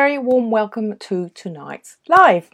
[0.00, 2.48] very warm welcome to tonight's live.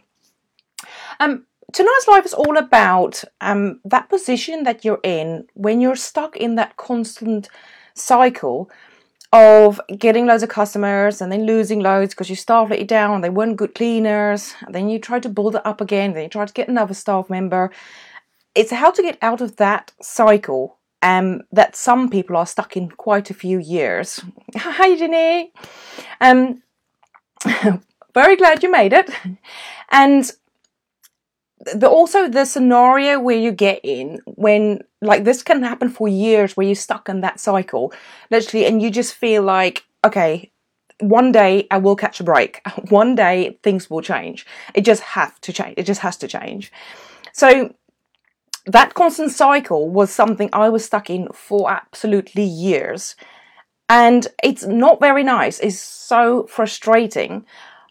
[1.21, 6.35] Um, tonight's live is all about um, that position that you're in when you're stuck
[6.35, 7.47] in that constant
[7.93, 8.69] cycle
[9.31, 13.21] of getting loads of customers and then losing loads because your staff let you down,
[13.21, 16.45] they weren't good cleaners, then you try to build it up again, then you try
[16.45, 17.71] to get another staff member.
[18.55, 22.89] It's how to get out of that cycle um, that some people are stuck in
[22.89, 24.21] quite a few years.
[24.57, 25.53] Hi, Jenny.
[26.19, 26.61] Um,
[28.13, 29.09] very glad you made it.
[29.91, 30.31] And
[31.73, 36.55] the, also the scenario where you get in when like this can happen for years
[36.55, 37.91] where you're stuck in that cycle
[38.31, 40.51] literally and you just feel like okay
[40.99, 42.61] one day i will catch a break.
[42.89, 44.45] One day things will change.
[44.73, 46.71] It just have to change it just has to change.
[47.33, 47.73] So
[48.65, 53.15] that constant cycle was something i was stuck in for absolutely years
[53.89, 55.59] and it's not very nice.
[55.59, 57.45] It's so frustrating.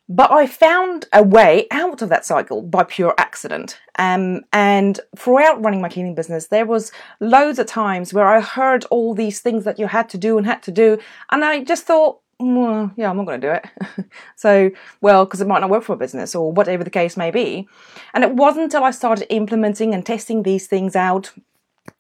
[0.09, 3.81] But I found a way out of that cycle by pure accident.
[3.99, 8.85] Um, and throughout running my cleaning business, there was loads of times where I heard
[8.85, 10.99] all these things that you had to do and had to do,
[11.33, 14.07] and I just thought, well, yeah, I'm not going to do it.
[14.37, 17.31] so, well, because it might not work for a business or whatever the case may
[17.31, 17.67] be.
[18.13, 21.33] And it wasn't until I started implementing and testing these things out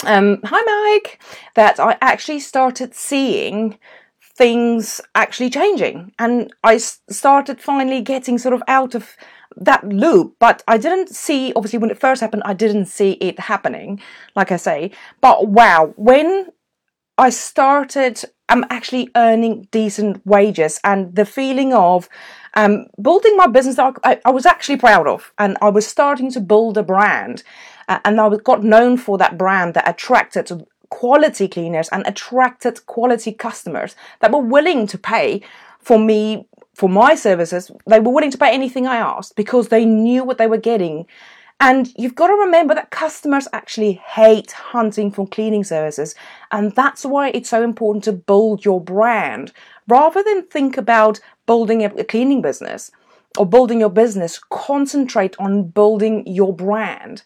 [0.04, 1.22] um, hi Mike,
[1.54, 3.78] that I actually started seeing
[4.20, 6.12] things actually changing.
[6.18, 9.16] And I started finally getting sort of out of
[9.56, 13.40] that loop but I didn't see obviously when it first happened I didn't see it
[13.40, 14.00] happening
[14.34, 14.90] like I say.
[15.20, 16.48] But wow when
[17.16, 22.08] I started I'm actually earning decent wages and the feeling of
[22.54, 25.32] um, building my business I, I was actually proud of.
[25.38, 27.42] And I was starting to build a brand
[27.88, 33.96] and I got known for that brand that attracted quality cleaners and attracted quality customers
[34.20, 35.42] that were willing to pay
[35.80, 37.70] for me for my services.
[37.86, 41.06] They were willing to pay anything I asked because they knew what they were getting.
[41.58, 46.14] And you've got to remember that customers actually hate hunting for cleaning services.
[46.52, 49.52] And that's why it's so important to build your brand
[49.88, 52.90] rather than think about building a cleaning business
[53.38, 54.38] or building your business.
[54.50, 57.22] Concentrate on building your brand.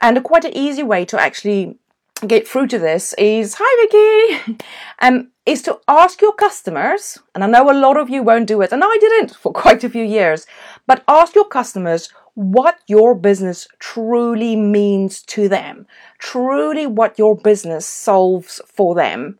[0.00, 1.78] And a quite an easy way to actually
[2.26, 4.58] get through to this is hi Vicky.
[5.00, 8.60] Um is to ask your customers and I know a lot of you won't do
[8.60, 10.46] it and I didn't for quite a few years
[10.86, 15.86] but ask your customers what your business truly means to them
[16.18, 19.38] truly what your business solves for them.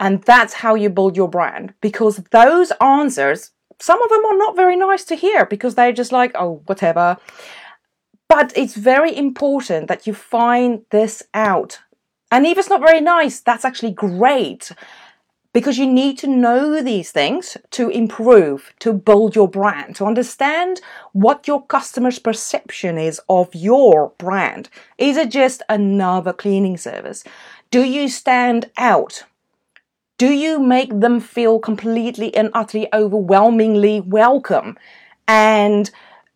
[0.00, 3.50] And that's how you build your brand because those answers
[3.80, 7.16] some of them are not very nice to hear because they're just like oh whatever
[8.28, 11.80] but it's very important that you find this out.
[12.30, 14.72] And if it's not very nice, that's actually great
[15.54, 20.80] because you need to know these things to improve, to build your brand, to understand
[21.12, 24.68] what your customer's perception is of your brand.
[24.98, 27.22] Is it just another cleaning service?
[27.70, 29.24] Do you stand out?
[30.18, 34.76] Do you make them feel completely and utterly overwhelmingly welcome?
[35.28, 35.88] And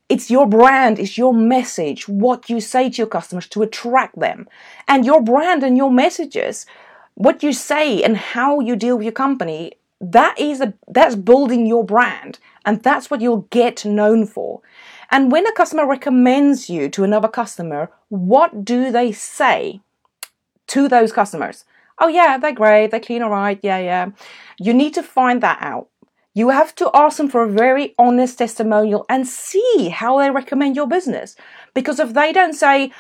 [0.08, 4.48] it's your brand, it's your message, what you say to your customers to attract them.
[4.86, 6.64] And your brand and your messages,
[7.14, 11.66] what you say and how you deal with your company, that is a that's building
[11.66, 14.60] your brand and that's what you'll get known for.
[15.10, 19.80] And when a customer recommends you to another customer, what do they say
[20.69, 21.64] to those customers?
[21.98, 24.10] Oh yeah, they're great, they're clean all right, yeah, yeah.
[24.58, 25.88] You need to find that out.
[26.34, 30.77] You have to ask them for a very honest testimonial and see how they recommend
[30.77, 31.37] your business.
[31.75, 32.93] Because if they don't say,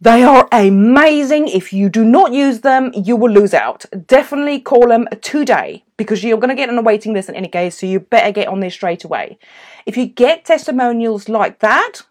[0.00, 1.46] they are amazing.
[1.46, 3.84] If you do not use them, you will lose out.
[4.08, 7.46] Definitely call them today because you're going to get on a waiting list in any
[7.46, 9.38] case, so you better get on there straight away.
[9.86, 12.02] If you get testimonials like that,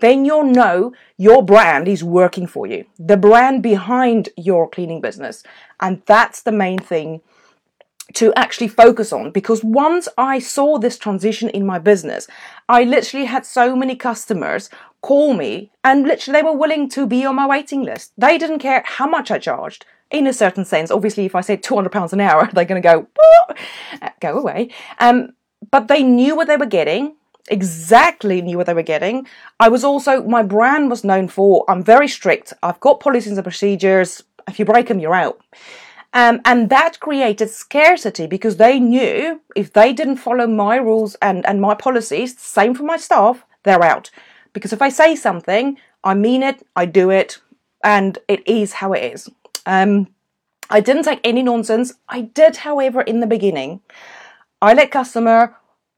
[0.00, 2.86] then you'll know your brand is working for you.
[2.98, 5.42] The brand behind your cleaning business.
[5.80, 7.20] And that's the main thing
[8.14, 12.26] to actually focus on because once I saw this transition in my business,
[12.68, 14.70] I literally had so many customers
[15.02, 18.12] call me and literally they were willing to be on my waiting list.
[18.16, 19.84] They didn't care how much I charged.
[20.10, 22.80] In a certain sense, obviously, if I said two hundred pounds an hour, they're going
[22.80, 23.08] to go
[24.20, 24.70] go away.
[25.00, 25.34] Um,
[25.70, 27.14] but they knew what they were getting
[27.50, 29.26] exactly knew what they were getting.
[29.60, 32.52] I was also, my brand was known for, I'm very strict.
[32.62, 34.22] I've got policies and procedures.
[34.46, 35.40] If you break them, you're out.
[36.12, 41.44] Um, and that created scarcity because they knew if they didn't follow my rules and,
[41.46, 44.10] and my policies, same for my staff, they're out.
[44.52, 47.38] Because if I say something, I mean it, I do it,
[47.84, 49.28] and it is how it is.
[49.66, 50.08] Um,
[50.70, 51.94] I didn't take any nonsense.
[52.08, 53.80] I did, however, in the beginning.
[54.60, 55.56] I let customer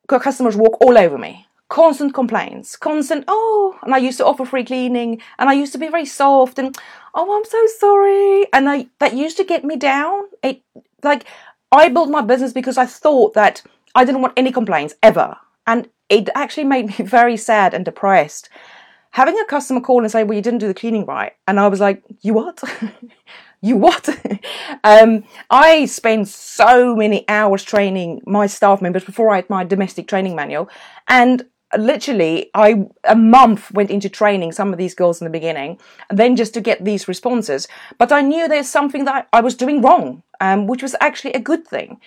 [0.09, 4.65] customers walk all over me constant complaints, constant, oh, and I used to offer free
[4.65, 6.77] cleaning and I used to be very soft and,
[7.15, 8.47] oh, I'm so sorry.
[8.53, 10.25] And I, that used to get me down.
[10.43, 10.63] It,
[11.03, 11.25] like,
[11.73, 13.63] I built my business because I thought that
[13.95, 15.37] I didn't want any complaints ever.
[15.67, 18.49] And it actually made me very sad and depressed.
[19.13, 21.33] Having a customer call and say, well, you didn't do the cleaning right.
[21.47, 22.63] And I was like, you what?
[23.63, 24.09] you what?
[24.85, 30.09] um, I spent so many hours training my staff members before I had my domestic
[30.09, 30.69] training manual.
[31.07, 31.45] And
[31.79, 35.79] literally i a month went into training some of these girls in the beginning
[36.09, 37.69] and then just to get these responses.
[37.99, 41.41] But i knew there's something that i was doing wrong um, which was actually a
[41.41, 42.01] good thing.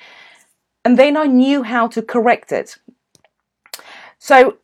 [0.85, 2.77] And then i knew how to correct it.
[4.19, 4.57] So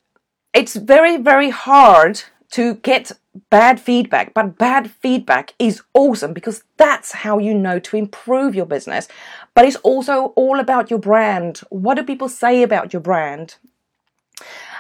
[0.54, 3.12] it's very very hard to get
[3.51, 8.66] bad feedback but bad feedback is awesome because that's how you know to improve your
[8.66, 9.07] business.
[9.54, 11.60] But it's also all about your brand.
[11.69, 13.56] What do people say about your brand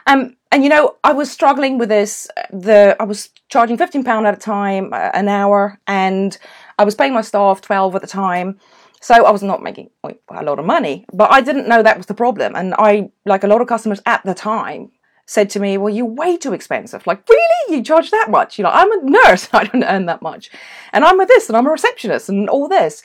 [0.09, 2.27] um, and you know, I was struggling with this.
[2.51, 6.35] The I was charging fifteen pound at a time, uh, an hour, and
[6.79, 8.59] I was paying my staff twelve at the time.
[9.01, 12.07] So I was not making a lot of money, but I didn't know that was
[12.07, 12.53] the problem.
[12.55, 14.91] And I, like a lot of customers at the time,
[15.25, 17.05] said to me, "Well, you're way too expensive.
[17.05, 18.57] Like, really, you charge that much?
[18.57, 20.49] You know, I'm a nurse, I don't earn that much,
[20.91, 23.03] and I'm a this, and I'm a receptionist, and all this."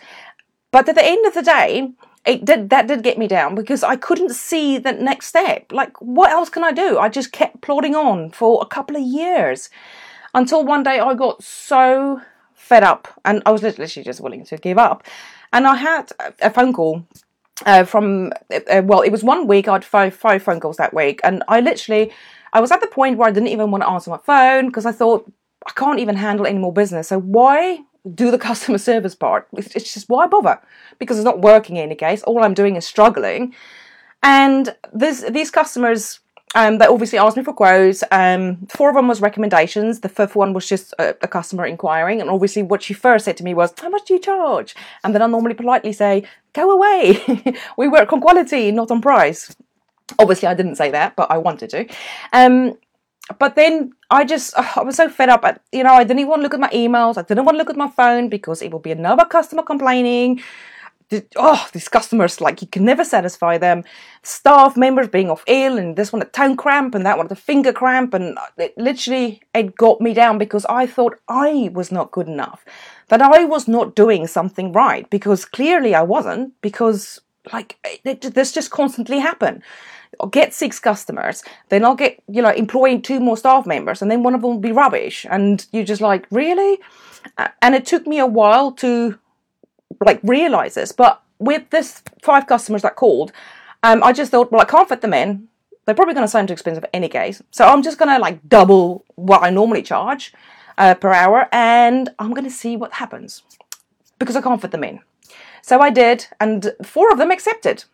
[0.72, 1.92] But at the end of the day,
[2.24, 5.72] it did that did get me down because I couldn't see the next step.
[5.72, 6.98] Like, what else can I do?
[6.98, 9.70] I just kept plodding on for a couple of years
[10.34, 12.20] until one day I got so
[12.54, 15.04] fed up and I was literally just willing to give up.
[15.52, 16.10] And I had
[16.40, 17.06] a phone call
[17.66, 19.68] uh, from uh, well, it was one week.
[19.68, 22.12] I had five five phone calls that week, and I literally
[22.52, 24.86] I was at the point where I didn't even want to answer my phone because
[24.86, 25.30] I thought
[25.66, 27.08] I can't even handle any more business.
[27.08, 27.80] So why
[28.12, 29.48] do the customer service part.
[29.52, 30.60] It's just why bother?
[30.98, 32.22] Because it's not working in any case.
[32.22, 33.54] All I'm doing is struggling.
[34.22, 36.20] And this, these customers,
[36.54, 38.04] um, they obviously asked me for quotes.
[38.10, 40.00] Um, four of them was recommendations.
[40.00, 42.20] The fifth one was just a, a, customer inquiring.
[42.20, 45.14] And obviously, what she first said to me was, "How much do you charge?" And
[45.14, 46.22] then I normally politely say,
[46.52, 47.54] "Go away.
[47.76, 49.54] we work on quality, not on price."
[50.18, 51.86] Obviously, I didn't say that, but I wanted to.
[52.32, 52.78] Um,
[53.38, 55.44] but then I just I was so fed up.
[55.72, 57.16] you know, I didn't even want to look at my emails.
[57.16, 60.42] I didn't want to look at my phone because it will be another customer complaining.
[61.36, 63.84] Oh, these customers like you can never satisfy them.
[64.22, 67.36] Staff members being off ill, and this one a tongue cramp, and that one a
[67.36, 72.10] finger cramp, and it literally it got me down because I thought I was not
[72.10, 72.64] good enough,
[73.08, 77.20] that I was not doing something right because clearly I wasn't because
[77.52, 79.62] like it, this just constantly happened.
[80.30, 84.22] Get six customers, then I'll get, you know, employing two more staff members, and then
[84.22, 85.26] one of them will be rubbish.
[85.30, 86.78] And you're just like, really?
[87.62, 89.18] And it took me a while to
[90.04, 90.92] like realize this.
[90.92, 93.32] But with this five customers that called,
[93.82, 95.48] um, I just thought, well, I can't fit them in.
[95.84, 97.42] They're probably going to sound too expensive any case.
[97.50, 100.32] So I'm just going to like double what I normally charge
[100.78, 103.42] uh, per hour, and I'm going to see what happens
[104.18, 105.00] because I can't fit them in.
[105.62, 107.84] So I did, and four of them accepted.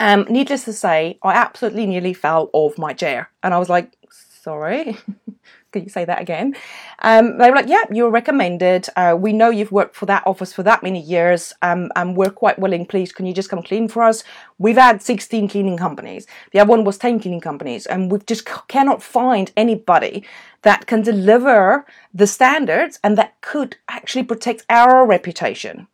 [0.00, 3.92] Um, needless to say, I absolutely nearly fell off my chair, and I was like,
[4.10, 4.96] "Sorry,
[5.72, 6.56] can you say that again?"
[6.98, 8.88] Um, they were like, "Yeah, you're recommended.
[8.96, 12.30] Uh, we know you've worked for that office for that many years, um, and we're
[12.30, 12.84] quite willing.
[12.84, 14.24] Please, can you just come clean for us?
[14.58, 16.26] We've had 16 cleaning companies.
[16.50, 20.24] The other one was 10 cleaning companies, and we just cannot find anybody
[20.62, 25.86] that can deliver the standards and that could actually protect our reputation."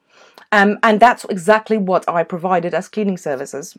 [0.50, 3.78] Um, and that's exactly what I provided as cleaning services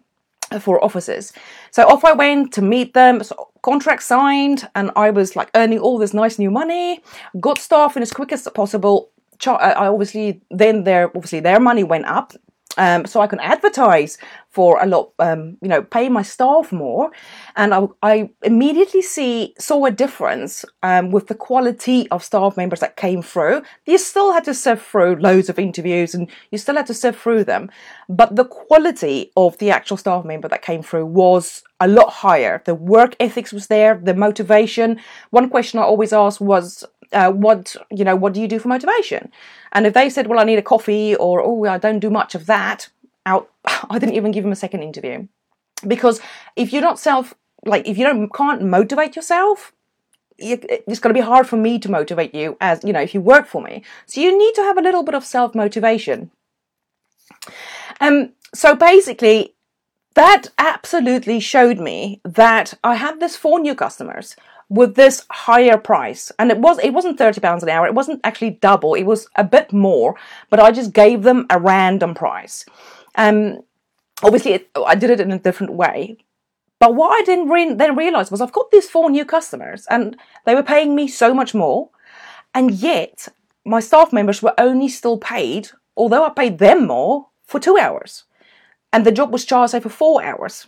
[0.60, 1.34] for offices.
[1.72, 5.80] So off I went to meet them, so contract signed, and I was like earning
[5.80, 7.02] all this nice new money,
[7.40, 9.10] got staff in as quick as possible.
[9.46, 12.34] Uh, I obviously then their obviously their money went up
[12.78, 14.18] um, so I can advertise
[14.50, 17.12] for a lot, um, you know, pay my staff more,
[17.56, 22.80] and I, I immediately see saw a difference um, with the quality of staff members
[22.80, 23.64] that came through.
[23.86, 27.20] You still had to sift through loads of interviews, and you still had to sift
[27.20, 27.72] through them,
[28.08, 32.62] but the quality of the actual staff member that came through was a lot higher.
[32.66, 35.00] The work ethics was there, the motivation.
[35.32, 38.68] One question I always asked was, uh, what you know what do you do for
[38.68, 39.32] motivation?
[39.72, 42.36] And if they said well i need a coffee or oh i don't do much
[42.36, 42.90] of that
[43.26, 45.28] out i didn't even give them a second interview.
[45.88, 46.22] Because
[46.56, 47.34] if you're not self
[47.66, 49.74] like if you don't can't motivate yourself
[50.40, 53.22] it's going to be hard for me to motivate you as you know if you
[53.22, 53.84] work for me.
[54.06, 56.32] So you need to have a little bit of self motivation
[58.02, 59.56] um so basically
[60.16, 64.36] that absolutely showed me that i had this four new customers
[64.70, 68.20] with this higher price and it was it wasn't 30 pounds an hour it wasn't
[68.24, 70.16] actually double it was a bit more
[70.50, 72.66] but i just gave them a random price
[73.16, 73.62] um
[74.24, 76.18] obviously it, i did it in a different way
[76.84, 80.18] But what I didn't re- then realize was I've got these four new customers and
[80.46, 81.90] they were paying me so much more.
[82.54, 83.30] And yet
[83.64, 88.26] my staff members were only still paid, although I paid them more, for two hours.
[88.92, 90.68] And the job was charged for four hours.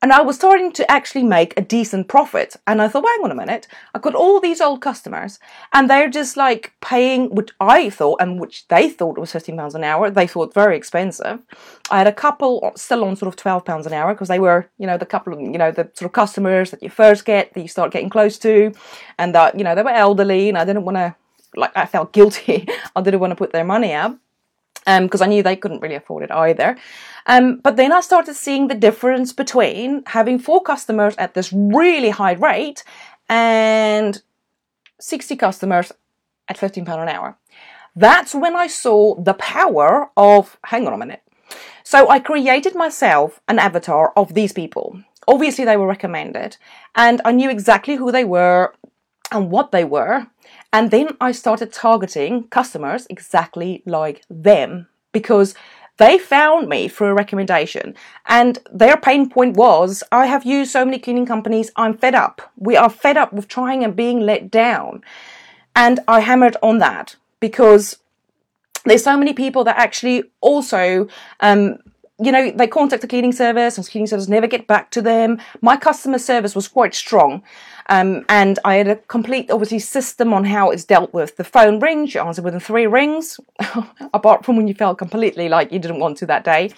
[0.00, 2.54] And I was starting to actually make a decent profit.
[2.68, 5.40] And I thought, hang on a minute, I've got all these old customers
[5.72, 9.82] and they're just like paying what I thought and which they thought was £15 an
[9.82, 10.08] hour.
[10.08, 11.42] They thought very expensive.
[11.90, 14.86] I had a couple still on sort of £12 an hour because they were, you
[14.86, 17.60] know, the couple of, you know, the sort of customers that you first get, that
[17.60, 18.72] you start getting close to.
[19.18, 21.16] And that, you know, they were elderly and I didn't want to,
[21.56, 22.68] like, I felt guilty.
[22.96, 24.16] I didn't want to put their money up
[25.02, 26.76] because um, I knew they couldn't really afford it either.
[27.26, 32.10] Um, but then I started seeing the difference between having four customers at this really
[32.10, 32.84] high rate
[33.28, 34.22] and
[34.98, 35.92] 60 customers
[36.48, 37.36] at £15 an hour.
[37.94, 41.22] That's when I saw the power of, hang on a minute.
[41.82, 45.02] So I created myself an avatar of these people.
[45.26, 46.56] Obviously, they were recommended,
[46.94, 48.72] and I knew exactly who they were
[49.30, 50.26] and what they were.
[50.72, 55.54] And then I started targeting customers exactly like them because
[55.96, 57.94] they found me through a recommendation
[58.26, 62.52] and their pain point was I have used so many cleaning companies, I'm fed up.
[62.56, 65.02] We are fed up with trying and being let down.
[65.74, 67.98] And I hammered on that because
[68.84, 71.08] there's so many people that actually also
[71.40, 71.78] um,
[72.20, 75.00] you know, they contact the cleaning service and the cleaning service never get back to
[75.00, 75.40] them.
[75.60, 77.42] My customer service was quite strong.
[77.88, 81.36] Um, and I had a complete, obviously, system on how it's dealt with.
[81.36, 83.40] The phone rings, you answer within three rings,
[84.14, 86.70] apart from when you felt completely like you didn't want to that day.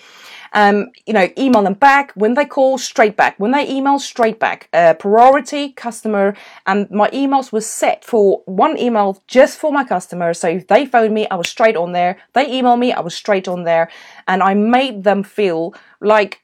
[0.52, 2.12] Um, you know, email them back.
[2.14, 3.38] When they call, straight back.
[3.38, 4.68] When they email, straight back.
[4.72, 6.36] Uh, priority customer.
[6.66, 10.38] And my emails were set for one email just for my customers.
[10.40, 12.18] So if they phone me, I was straight on there.
[12.32, 13.90] They email me, I was straight on there.
[14.26, 16.42] And I made them feel like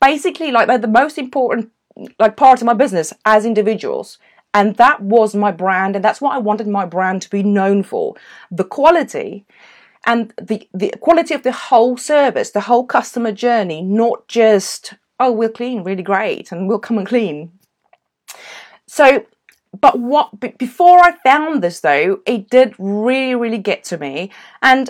[0.00, 1.70] basically like they're the most important
[2.18, 4.18] like part of my business as individuals.
[4.54, 7.82] And that was my brand, and that's what I wanted my brand to be known
[7.82, 8.14] for.
[8.50, 9.44] The quality
[10.06, 15.32] and the, the quality of the whole service, the whole customer journey, not just, oh,
[15.32, 17.52] we'll clean really great and we'll come and clean.
[18.86, 19.26] So,
[19.78, 24.30] but what, before I found this though, it did really, really get to me.
[24.62, 24.88] And,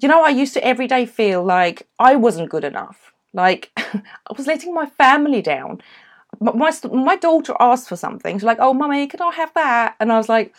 [0.00, 3.12] you know, I used to every day feel like I wasn't good enough.
[3.32, 4.02] Like I
[4.36, 5.82] was letting my family down.
[6.40, 8.36] My, my daughter asked for something.
[8.36, 9.96] She's like, oh, mummy, can I have that?
[10.00, 10.54] And I was like,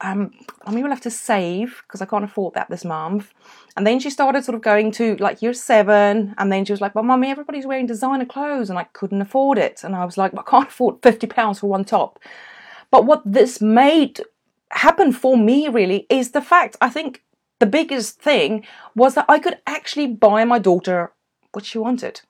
[0.00, 0.32] um,
[0.64, 3.32] I mean, we'll have to save because I can't afford that this month.
[3.76, 6.80] And then she started sort of going to like year seven, and then she was
[6.80, 10.18] like, "Well, mummy, everybody's wearing designer clothes, and I couldn't afford it." And I was
[10.18, 12.18] like, "I can't afford fifty pounds for one top."
[12.90, 14.20] But what this made
[14.70, 17.22] happen for me really is the fact I think
[17.58, 21.12] the biggest thing was that I could actually buy my daughter
[21.52, 22.20] what she wanted.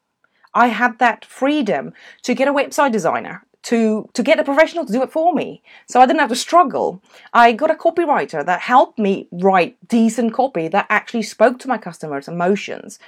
[0.57, 4.93] I had that freedom to get a website designer to to get a professional to
[4.93, 5.63] do it for me.
[5.87, 7.03] So i didn't have to struggle.
[7.33, 11.79] I got a copywriter that helped me write decent copy that actually spoke to my
[11.79, 12.99] customers emotions.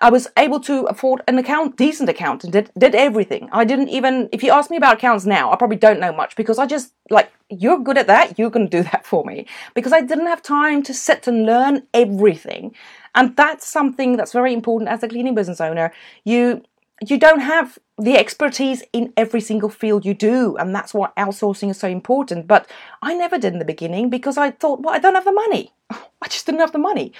[0.00, 3.48] I was able to afford an account decent account and did, did everything.
[3.52, 6.34] I didn't even if you ask me about accounts now i probably don't know much
[6.40, 7.30] because i just like
[7.62, 9.46] you're good at that you're to do that for me.
[9.74, 12.74] Because i didn't have time to sit and learn everything.
[13.14, 15.92] And that's something that's very important as a cleaning business owner.
[16.24, 16.62] You
[17.10, 21.70] you don't have the expertise in every single field you do and that's why outsourcing
[21.70, 22.46] is so important.
[22.46, 22.68] But
[23.02, 25.72] i never did in the beginning because i thought well i don't have the money.
[25.90, 27.12] I just didn't have the money.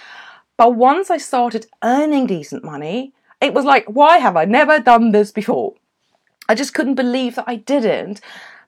[0.56, 5.12] But once i started earning decent money it was like why have i never done
[5.12, 5.74] this before?
[6.48, 8.20] I just couldn't believe that i didn't.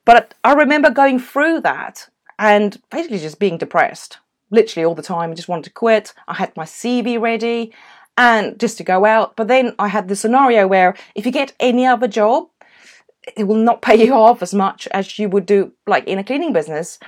[0.04, 4.18] But i remember going through that and basically just being depressed
[4.50, 5.30] literally all the time.
[5.30, 6.14] I just wanted to quit.
[6.28, 7.72] I had my cv ready
[8.16, 9.36] and just to go out.
[9.36, 12.48] But then I had the scenario where if you get any other job,
[13.36, 16.24] it will not pay you off as much as you would do like in a
[16.24, 16.98] cleaning business.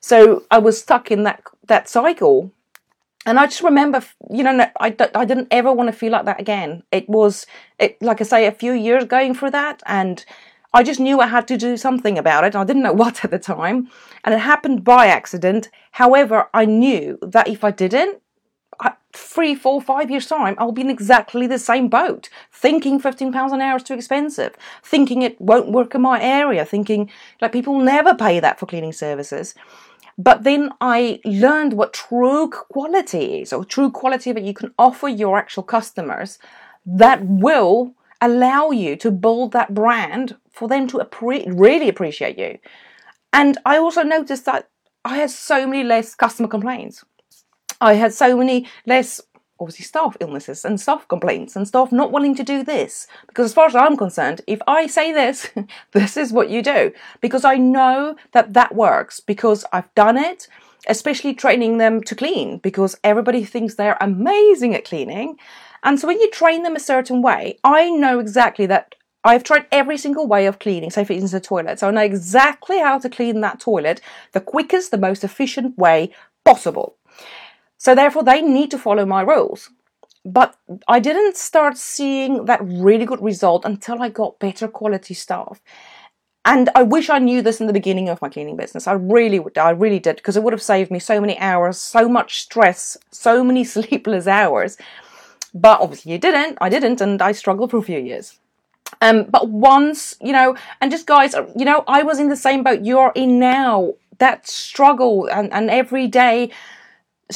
[0.00, 2.52] So I was stuck in that that cycle.
[3.24, 6.40] And I just remember, you know, I, I didn't ever want to feel like that
[6.40, 6.82] again.
[6.90, 7.46] It was,
[7.78, 9.80] it, like I say, a few years going through that.
[9.86, 10.24] And
[10.74, 12.56] I just knew I had to do something about it.
[12.56, 13.88] I didn't know what at the time.
[14.24, 15.68] And it happened by accident.
[15.92, 18.20] However, I knew that if I didn't,
[19.12, 23.60] three, four, five years' time, I'll be in exactly the same boat, thinking £15 an
[23.60, 27.10] hour is too expensive, thinking it won't work in my area, thinking
[27.40, 29.54] like people never pay that for cleaning services.
[30.18, 35.08] But then I learned what true quality is, or true quality that you can offer
[35.08, 36.38] your actual customers
[36.84, 42.58] that will allow you to build that brand for them to appre- really appreciate you.
[43.32, 44.68] And I also noticed that
[45.04, 47.04] I had so many less customer complaints
[47.82, 49.20] I had so many less
[49.58, 53.06] obviously staff illnesses and staff complaints and staff not willing to do this.
[53.26, 55.50] Because as far as I'm concerned, if I say this,
[55.92, 56.92] this is what you do.
[57.20, 60.46] Because I know that that works because I've done it,
[60.86, 65.36] especially training them to clean because everybody thinks they're amazing at cleaning.
[65.82, 69.66] And so when you train them a certain way, I know exactly that I've tried
[69.70, 71.80] every single way of cleaning, say for instance a toilet.
[71.80, 74.00] So I know exactly how to clean that toilet
[74.32, 76.12] the quickest, the most efficient way
[76.44, 76.96] possible.
[77.82, 79.70] So therefore they need to follow my rules.
[80.24, 80.54] But
[80.86, 85.60] I didn't start seeing that really good result until I got better quality staff.
[86.44, 88.86] And I wish I knew this in the beginning of my cleaning business.
[88.86, 89.58] I really would.
[89.58, 92.96] I really did because it would have saved me so many hours, so much stress,
[93.10, 94.76] so many sleepless hours.
[95.52, 96.58] But obviously you didn't.
[96.60, 98.38] I didn't, and I struggled for a few years.
[99.00, 102.62] Um, but once, you know, and just guys, you know, I was in the same
[102.62, 103.94] boat you are in now.
[104.18, 106.52] That struggle and, and every day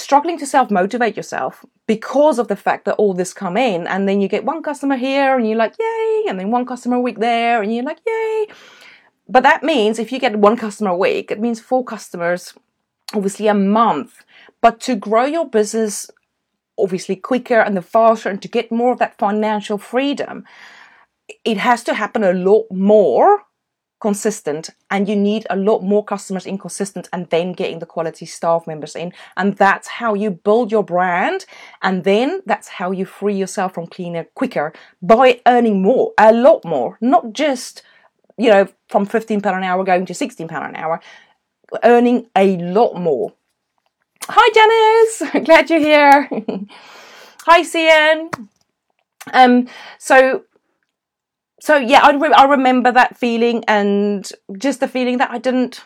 [0.01, 4.09] struggling to self motivate yourself because of the fact that all this come in and
[4.09, 7.01] then you get one customer here and you're like, yay, and then one customer a
[7.01, 8.47] week there and you're like, yay.
[9.29, 12.55] But that means if you get one customer a week, it means four customers,
[13.13, 14.25] obviously a month.
[14.61, 16.11] But to grow your business
[16.79, 20.45] obviously quicker and the faster and to get more of that financial freedom,
[21.45, 23.43] it has to happen a lot more
[24.01, 28.27] consistent and you need a lot more customers in consistent and then getting the quality
[28.27, 29.13] staff members in.
[29.37, 31.47] And that's how you build your brand
[31.83, 36.65] and then that's how you free yourself from cleaner quicker by earning more a lot
[36.65, 36.99] more.
[37.01, 37.83] Not just
[38.39, 41.01] you know from 15 pound an hour going to 16 pound an hour
[41.83, 43.33] earning a lot more.
[44.29, 45.45] Hi janice.
[45.47, 46.29] Glad you're here.
[47.47, 48.31] Hi cian.
[49.33, 50.45] Um so
[51.67, 55.83] so yeah, I, re- I remember that feeling and just the feeling that I didn't.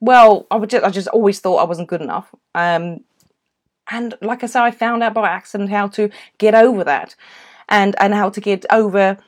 [0.00, 2.34] Well, I would just, I just always thought I wasn't good enough.
[2.54, 3.04] Um,
[3.90, 6.08] and like I said, I found out by accident how to
[6.38, 7.14] get over that,
[7.68, 9.18] and and how to get over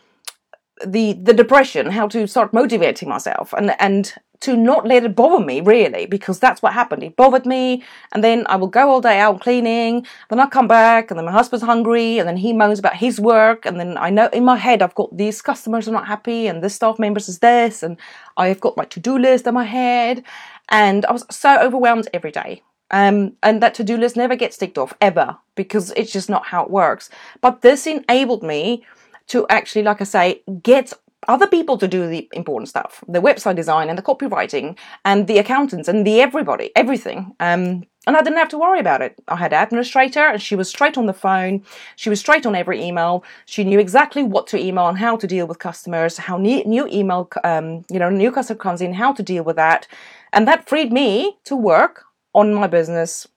[0.87, 5.44] the the depression, how to start motivating myself, and and to not let it bother
[5.44, 7.02] me really because that's what happened.
[7.02, 10.68] It bothered me and then i will go all day out cleaning then i come
[10.68, 13.96] back and then my husband's hungry and then he moans about his work and then
[13.98, 16.98] i know in my head i've got these customers are not happy and this staff
[16.98, 17.96] members is this and
[18.37, 20.22] i've got my to-do list in my head
[20.68, 22.62] and i was so overwhelmed every day.
[22.94, 26.62] Um, and that to-do list never gets ticked off ever because it's just not how
[26.62, 27.09] it works.
[27.40, 28.85] But this enabled me
[29.28, 30.92] to actually like i say get
[31.28, 35.38] other people to do the important stuff the website design and the copywriting and the
[35.38, 37.35] accountants and the everybody everything.
[37.40, 39.14] Um, and i didn't have to worry about it.
[39.28, 41.62] I had an administrator and she was straight on the phone.
[41.94, 43.22] She was straight on every email.
[43.46, 47.30] She knew exactly what to email and how to deal with customers how new, email
[47.44, 49.87] um, you know new customer comes in how to deal with that.
[50.32, 52.04] And that freed me to work
[52.35, 53.28] on my business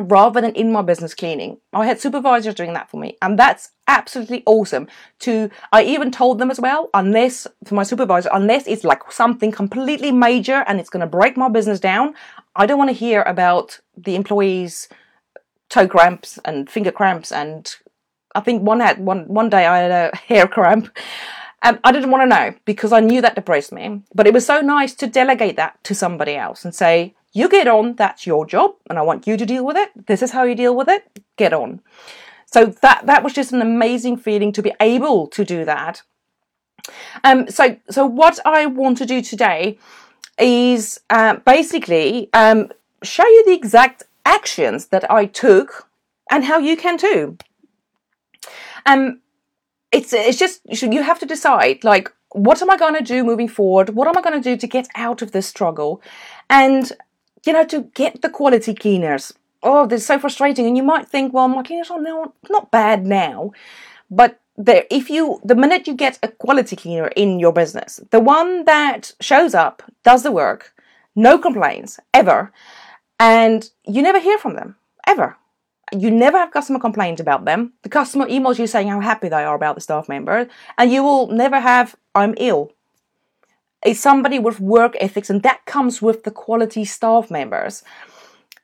[0.00, 1.58] rather than in my business cleaning.
[1.72, 4.88] I had supervisors doing that for me, and that's absolutely awesome.
[5.20, 9.52] To I even told them as well, unless for my supervisor, unless it's like something
[9.52, 12.14] completely major and it's going to break my business down,
[12.56, 14.88] I don't want to hear about the employees'
[15.68, 17.76] toe cramps and finger cramps and
[18.34, 20.96] I think one had one one day I had a hair cramp.
[21.62, 24.02] Um, I didn't want to know because I knew that depressed me.
[24.14, 27.68] But it was so nice to delegate that to somebody else and say, you get
[27.68, 30.06] on, that's your job, and I want you to deal with it.
[30.06, 31.20] This is how you deal with it.
[31.36, 31.80] Get on.
[32.46, 36.02] So that that was just an amazing feeling to be able to do that.
[37.22, 39.78] Um, so so what I want to do today
[40.38, 42.70] is uh, basically um,
[43.02, 45.88] show you the exact actions that I took
[46.30, 47.36] and how you can too.
[48.86, 49.20] Um,
[49.92, 53.48] it's it's just you have to decide like what am I going to do moving
[53.48, 53.90] forward?
[53.90, 56.00] What am I going to do to get out of this struggle?
[56.48, 56.92] And
[57.44, 59.32] you know, to get the quality cleaners.
[59.62, 60.66] Oh, they're so frustrating.
[60.66, 63.52] And you might think, well, my cleaners are not bad now,
[64.10, 68.20] but there, if you, the minute you get a quality cleaner in your business, the
[68.20, 70.74] one that shows up, does the work,
[71.16, 72.52] no complaints ever,
[73.18, 74.76] and you never hear from them
[75.06, 75.36] ever.
[75.92, 77.72] You never have customer complaints about them.
[77.82, 80.46] The customer emails you saying how happy they are about the staff member,
[80.78, 82.72] and you will never have "I'm ill"
[83.84, 87.82] is somebody with work ethics, and that comes with the quality staff members.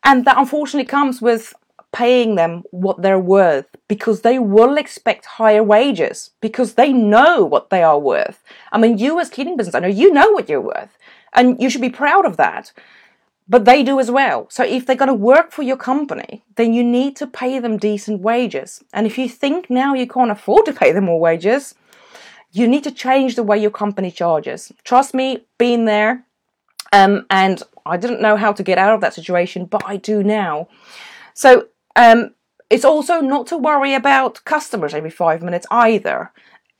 [0.05, 1.55] And that unfortunately comes with
[1.93, 7.71] paying them what they're worth because they will expect higher wages because they know what
[7.71, 8.43] they are worth.
[8.71, 10.99] I mean, you as cleaning business owner, you know what you're worth,
[11.33, 12.73] and you should be proud of that.
[13.49, 14.49] But they do as well.
[14.51, 17.77] So if they're going to work for your company, then you need to pay them
[17.77, 18.83] decent wages.
[18.93, 21.75] And if you think now you can't afford to pay them more wages,
[22.57, 24.73] you need to change the way your company charges.
[24.83, 26.25] Trust me, been there.
[26.91, 30.23] Um, and I didn't know how to get out of that situation, but I do
[30.23, 30.69] now.
[31.35, 32.31] So, um,
[32.71, 36.33] it's also not to worry about customers every five minutes either.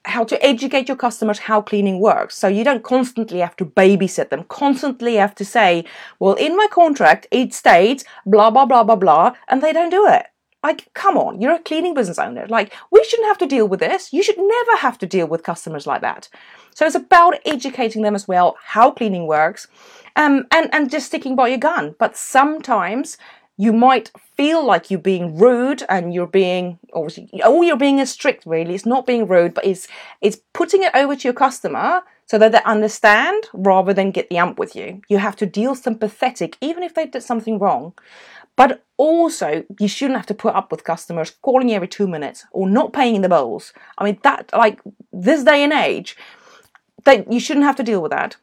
[0.07, 2.37] How to educate your customers how cleaning works.
[2.37, 5.85] So you don't constantly have to babysit them, constantly have to say,
[6.19, 10.07] well, in my contract, it states blah, blah, blah, blah, blah, and they don't do
[10.09, 10.27] it.
[10.67, 12.45] Like, come on, you're a cleaning business owner.
[12.49, 14.13] Like, we shouldn't have to deal with this.
[14.13, 16.29] You should never have to deal with customers like that.
[16.75, 19.69] So it's about educating them as well how cleaning works
[20.17, 21.95] um, and, and just sticking by your gun.
[22.01, 23.17] But sometimes
[23.57, 28.45] you might feel like you're being rude and you're being obviously oh you're being strict
[28.45, 29.89] really it's not being rude but it's
[30.21, 34.37] it's putting it over to your customer so that they understand rather than get the
[34.37, 37.95] amp with you you have to deal sympathetic even if they did something wrong
[38.57, 42.47] but also you shouldn't have to put up with customers calling you every two minutes
[42.53, 44.81] or not paying the bills i mean that like
[45.13, 46.17] this day and age
[47.05, 48.37] that you shouldn't have to deal with that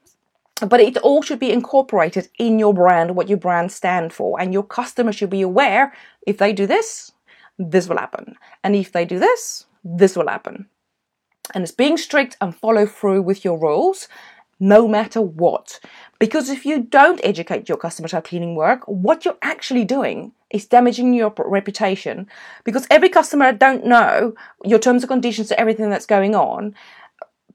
[0.68, 4.40] but it all should be incorporated in your brand, what your brand stand for.
[4.40, 5.94] And your customers should be aware
[6.26, 7.12] if they do this,
[7.58, 8.36] this will happen.
[8.64, 10.68] And if they do this, this will happen.
[11.54, 14.08] And it's being strict and follow through with your rules
[14.60, 15.80] no matter what.
[16.20, 20.66] Because if you don't educate your customers how cleaning work, what you're actually doing is
[20.66, 22.28] damaging your reputation.
[22.64, 26.76] Because every customer don't know your terms and conditions to everything that's going on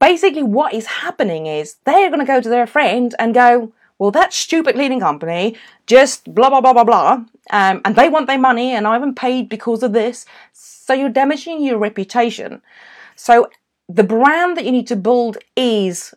[0.01, 4.11] basically what is happening is they're going to go to their friend and go, well,
[4.13, 5.57] that stupid cleaning company
[5.87, 7.13] just blah, blah, blah, blah, blah.
[7.51, 10.25] Um, and they want their money and I haven't paid because of this.
[10.53, 12.63] So you're damaging your reputation.
[13.17, 13.51] So
[13.89, 16.15] the brand that you need to build is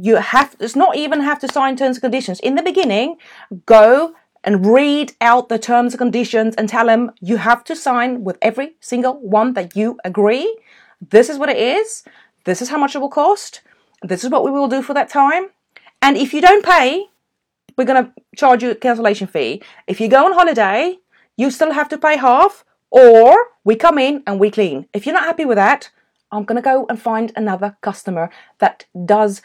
[0.00, 2.40] you have, it's not even have to sign terms and conditions.
[2.40, 3.16] In the beginning,
[3.66, 8.24] go and read out the terms and conditions and tell them you have to sign
[8.24, 10.58] with every single one that you agree.
[11.10, 12.04] This is what it is.
[12.44, 13.60] This is how much it will cost.
[14.02, 15.46] This is what we will do for that time.
[16.00, 17.06] And if you don't pay,
[17.76, 19.62] we're going to charge you a cancellation fee.
[19.86, 20.98] If you go on holiday,
[21.36, 24.86] you still have to pay half, or we come in and we clean.
[24.92, 25.90] If you're not happy with that,
[26.30, 29.40] I'm going to go and find another customer that does,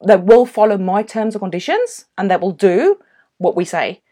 [0.00, 2.98] that will follow my terms and conditions and that will do
[3.38, 4.02] what we say.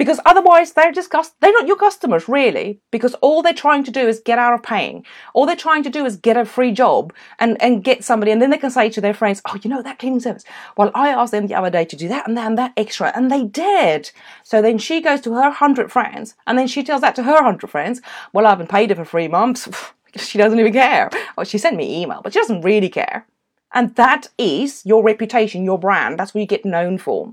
[0.00, 4.08] Because otherwise they're just they're not your customers really because all they're trying to do
[4.08, 5.04] is get out of paying.
[5.34, 8.40] All they're trying to do is get a free job and and get somebody and
[8.40, 10.44] then they can say to their friends oh you know that cleaning service?
[10.78, 13.30] Well i asked them the other day to do that and and that extra and
[13.30, 14.10] they did.
[14.42, 17.34] So then she goes to her 100 friends and then she tells that to her
[17.34, 18.00] 100 friends
[18.32, 19.68] well i haven't paid her for three months.
[20.16, 21.08] She doesn't even care.
[21.36, 23.26] Well she sent me email but she doesn't really care
[23.72, 27.32] and that is your reputation your brand that's what you get known for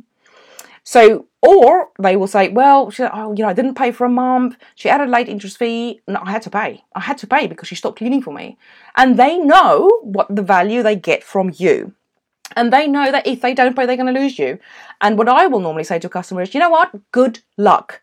[0.84, 4.10] so, or they will say, well, she, oh, you know, I didn't pay for a
[4.10, 4.56] month.
[4.74, 6.00] She added a late interest fee.
[6.08, 6.86] No, I had to pay.
[6.96, 8.58] I had to pay because she stopped cleaning for me.
[8.96, 11.94] And they know what the value they get from you.
[12.56, 14.60] And they know that if they don't pay, they're going to lose you.
[15.02, 17.12] And what I will normally say to customers, you know what?
[17.12, 18.00] Good luck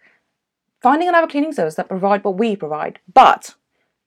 [0.83, 2.99] finding another cleaning service that provide what we provide.
[3.15, 3.55] But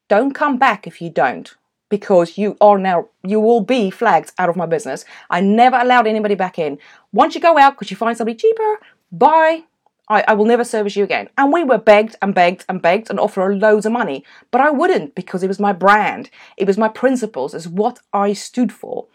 [0.07, 1.55] don't come back if you don't
[1.89, 5.05] because you are now you will be flagged out of my business.
[5.29, 6.77] I never allowed anybody back in.
[7.11, 8.79] Once you go out because you find somebody cheaper,
[9.11, 9.63] bye.
[10.09, 11.27] I, I will never service you again.
[11.37, 14.23] And we were begged and begged and begged and offered loads of money.
[14.51, 16.29] But I wouldn't because it was my brand.
[16.55, 17.53] It was my principles.
[17.53, 19.07] It's what I stood for.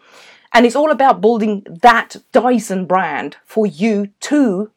[0.52, 4.70] And it's all about building that Dyson brand for you to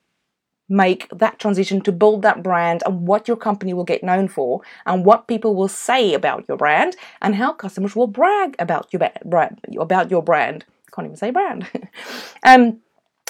[0.67, 4.62] make that transition to build that brand and what your company will get known for
[4.86, 9.10] and what people will say about your brand and how customers will brag about your
[9.25, 10.65] brand about your brand.
[10.88, 11.67] I can't even say brand.
[12.43, 12.82] Um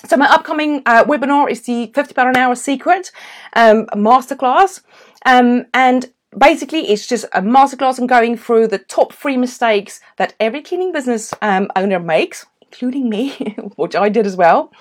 [0.05, 3.11] so my upcoming uh, webinar is the 50 pound an hour secret
[3.53, 4.81] um, masterclass.
[5.25, 10.35] Um, and basically it's just a masterclass on going through the top three mistakes that
[10.39, 13.29] every cleaning business um, owner makes including me,
[13.75, 14.71] which I did as well,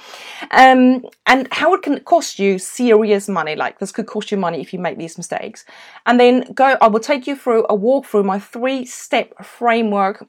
[0.51, 3.57] um, and how it can cost you serious money.
[3.57, 5.65] Like this could cost you money if you make these mistakes.
[6.07, 10.25] And then go, I will take you through a walk through my three step framework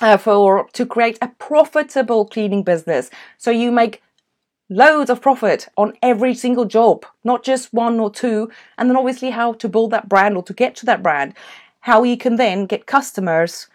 [0.00, 3.10] uh, for to create a profitable cleaning business.
[3.38, 4.02] So you make
[4.68, 8.50] loads of profit on every single job, not just one or two.
[8.78, 11.34] And then obviously how to build that brand or to get to that brand,
[11.80, 13.68] how you can then get customers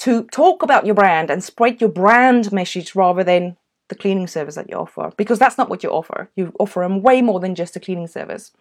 [0.00, 3.56] to talk about your brand and spread your brand message rather than
[3.88, 6.30] the cleaning service that you offer because that's not what you offer.
[6.36, 8.52] You offer them way more than just a cleaning service.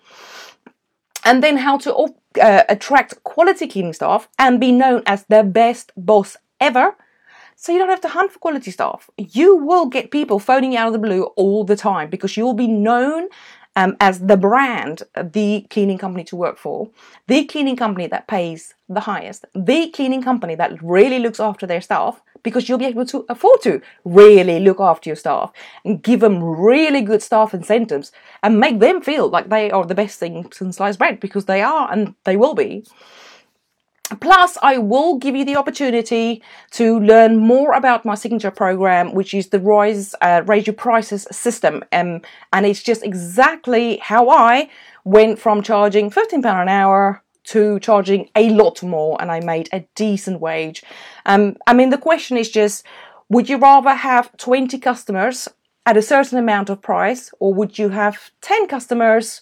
[1.23, 5.93] And then how to uh, attract quality cleaning staff and be known as the best
[5.95, 6.95] boss ever.
[7.56, 9.10] So you don't have to hunt for quality staff.
[9.17, 12.43] You will get people phoning you out of the blue all the time because you
[12.43, 13.30] will be known
[13.75, 16.89] um, as the brand, the cleaning company to work for,
[17.27, 21.82] the cleaning company that pays the highest, the cleaning company that really looks after their
[21.82, 25.51] staff, because you'll be able to afford to really look after your staff
[25.84, 28.12] and give them really good staff incentives
[28.43, 31.62] and make them feel like they are the best thing since sliced bread because they
[31.62, 32.86] are and they will be.
[34.22, 36.41] Plus, I will give you the opportunity
[36.72, 41.28] to learn more about my signature program, which is the Rise, uh, Raise Your Prices
[41.32, 41.84] system.
[41.91, 44.69] Um, and it's just exactly how I
[45.04, 49.86] went from charging £15 an hour to charging a lot more and I made a
[49.95, 50.84] decent wage.
[51.26, 52.86] Um, I mean, the question is just
[53.30, 55.48] would you rather have 20 customers
[55.86, 59.41] at a certain amount of price or would you have 10 customers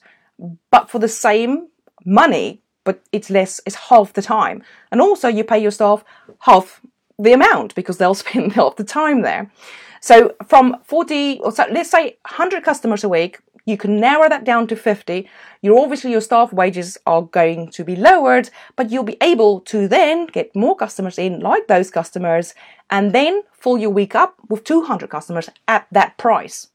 [0.72, 1.68] but for the same
[2.06, 2.62] money?
[2.88, 4.63] But it's less, it's half the time.
[4.91, 6.06] And also, you pay your staff
[6.39, 6.80] half
[7.19, 9.52] the amount because they'll spend half the time there.
[10.00, 14.45] So, from 40, or so let's say 100 customers a week, you can narrow that
[14.45, 15.30] down to 50.
[15.62, 19.89] You're obviously your staff wages are going to be lowered, but you'll be able to
[19.89, 22.54] then get more customers in like those customers
[22.89, 26.69] and then fill your week up with 200 customers at that price.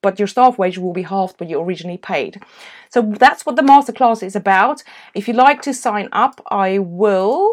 [0.00, 2.40] But your staff wage will be halved what you originally paid.
[2.90, 4.82] So that's what the masterclass is about.
[5.14, 7.52] If you'd like to sign up, I will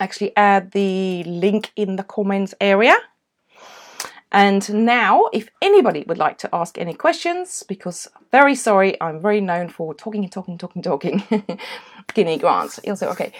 [0.00, 2.96] actually add the link in the comments area.
[4.32, 9.40] And now, if anybody would like to ask any questions, because very sorry, I'm very
[9.40, 11.22] known for talking and talking, talking, talking.
[12.14, 12.80] Guinea grants.
[12.82, 13.32] Say, okay.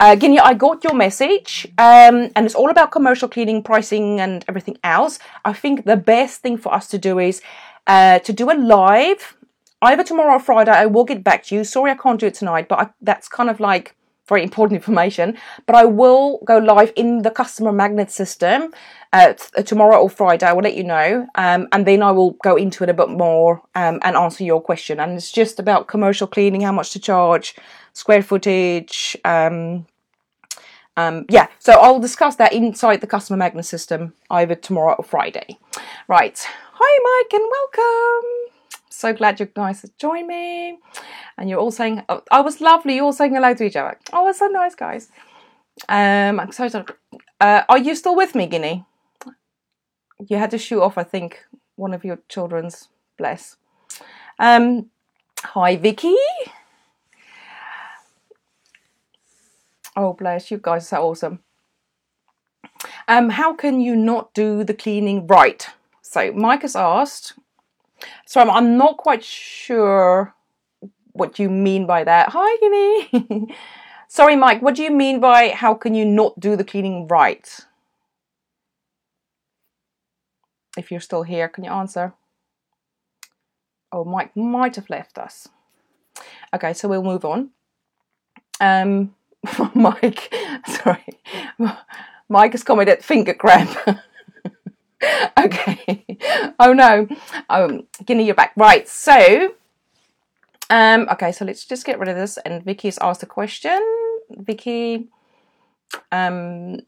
[0.00, 4.44] Uh, Guinea, I got your message, um, and it's all about commercial cleaning, pricing, and
[4.48, 5.18] everything else.
[5.44, 7.40] I think the best thing for us to do is
[7.86, 9.36] uh, to do a live
[9.82, 10.72] either tomorrow or Friday.
[10.72, 11.64] I will get back to you.
[11.64, 13.94] Sorry, I can't do it tonight, but I, that's kind of like
[14.26, 15.36] very important information.
[15.66, 18.72] But I will go live in the customer magnet system
[19.12, 19.34] uh,
[19.64, 20.46] tomorrow or Friday.
[20.46, 23.10] I will let you know, um, and then I will go into it a bit
[23.10, 25.00] more um, and answer your question.
[25.00, 27.56] And it's just about commercial cleaning, how much to charge,
[27.92, 29.16] square footage.
[29.24, 29.86] Um,
[30.96, 35.58] um, yeah, so I'll discuss that inside the customer magnet system either tomorrow or Friday.
[36.08, 36.38] Right.
[36.74, 38.53] Hi, Mike, and welcome
[38.94, 40.78] so glad you guys have joined me.
[41.36, 42.96] And you're all saying, oh, I was lovely.
[42.96, 43.98] You're all saying hello to each other.
[44.12, 45.10] Oh, it's so nice, guys.
[45.88, 46.84] Um, I'm so.
[47.40, 48.84] Uh, are you still with me, Guinea?
[50.28, 51.44] You had to shoot off, I think,
[51.76, 52.88] one of your children's.
[53.18, 53.56] Bless.
[54.38, 54.90] Um,
[55.40, 56.16] hi, Vicky.
[59.96, 60.50] Oh, bless.
[60.50, 61.40] You guys are so awesome.
[63.06, 65.68] Um, how can you not do the cleaning right?
[66.02, 67.34] So, Mike has asked,
[68.26, 70.34] so I'm, I'm not quite sure
[71.12, 72.30] what you mean by that.
[72.32, 73.54] Hi, Guinea.
[74.08, 77.60] Sorry, Mike, what do you mean by how can you not do the cleaning right?
[80.76, 82.14] If you're still here, can you answer?
[83.92, 85.48] Oh, Mike might have left us.
[86.52, 87.50] Okay, so we'll move on.
[88.60, 89.14] Um,
[89.74, 90.34] Mike,
[90.66, 91.06] sorry.
[92.28, 93.70] Mike has commented finger cramp.
[95.38, 96.04] okay.
[96.58, 97.06] oh no.
[97.48, 98.52] Um, Guinea, you're back.
[98.56, 98.88] Right.
[98.88, 99.54] So,
[100.70, 101.32] um, okay.
[101.32, 102.38] So let's just get rid of this.
[102.38, 103.80] And Vicky's asked a question.
[104.30, 105.08] Vicky,
[106.10, 106.80] um,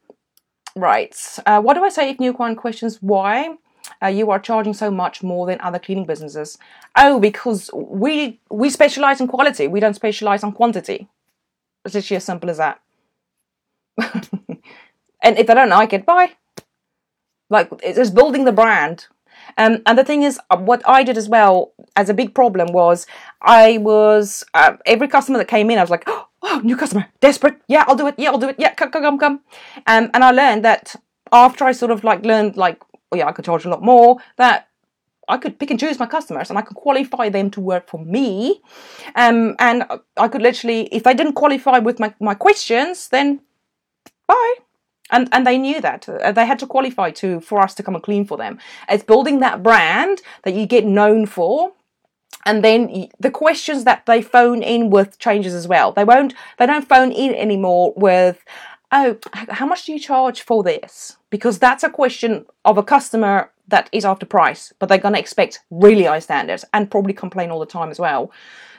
[0.74, 1.14] right.
[1.44, 3.57] Uh, what do I say if new client questions why?
[4.02, 6.59] Uh, you are charging so much more than other cleaning businesses.
[6.96, 9.68] Oh, because we we specialize in quality.
[9.68, 11.09] We don't specialize on quantity.
[11.85, 12.81] It's as simple as that.
[15.22, 16.33] and if they don't like it, bye.
[17.51, 19.07] Like it's building the brand.
[19.59, 22.73] Um, and the thing is, uh, what I did as well as a big problem
[22.73, 23.07] was
[23.43, 26.05] I was uh, every customer that came in, I was like,
[26.43, 27.57] oh, new customer, desperate.
[27.69, 28.15] Yeah, I'll do it.
[28.19, 28.57] Yeah, I'll do it.
[28.59, 29.41] Yeah, come, come, come.
[29.87, 30.97] Um, and I learned that
[31.33, 32.81] after I sort of like learned like,
[33.13, 34.19] oh, yeah, I could charge a lot more.
[34.37, 34.69] That
[35.29, 37.99] I could pick and choose my customers and I could qualify them to work for
[37.99, 38.63] me.
[39.15, 39.85] Um, and
[40.17, 43.41] I could literally, if they didn't qualify with my, my questions, then
[44.27, 44.55] bye
[45.11, 46.09] and and they knew that.
[46.09, 48.59] Uh, they had to qualify to for us to come and clean for them.
[48.88, 51.73] It's building that brand that you get known for.
[52.45, 55.92] And then the questions that they phone in with changes as well.
[55.92, 58.45] They won't they don't phone in anymore with
[58.92, 61.16] oh how much do you charge for this?
[61.31, 65.20] Because that's a question of a customer that is after price but they're going to
[65.20, 68.31] expect really high standards and probably complain all the time as well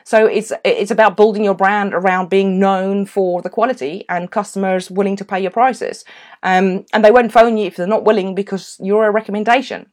[0.07, 4.89] so it's it's about building your brand around being known for the quality and customers
[4.89, 6.05] willing to pay your prices.
[6.43, 9.91] Um, and they won't phone you if they're not willing because you're a recommendation.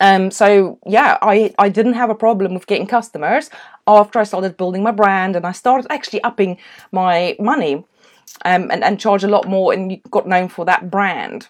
[0.00, 3.50] Um, so yeah, I, I didn't have a problem with getting customers
[3.88, 6.58] after I started building my brand and I started actually upping
[6.92, 7.84] my money
[8.44, 11.48] um, and, and charge a lot more and got known for that brand.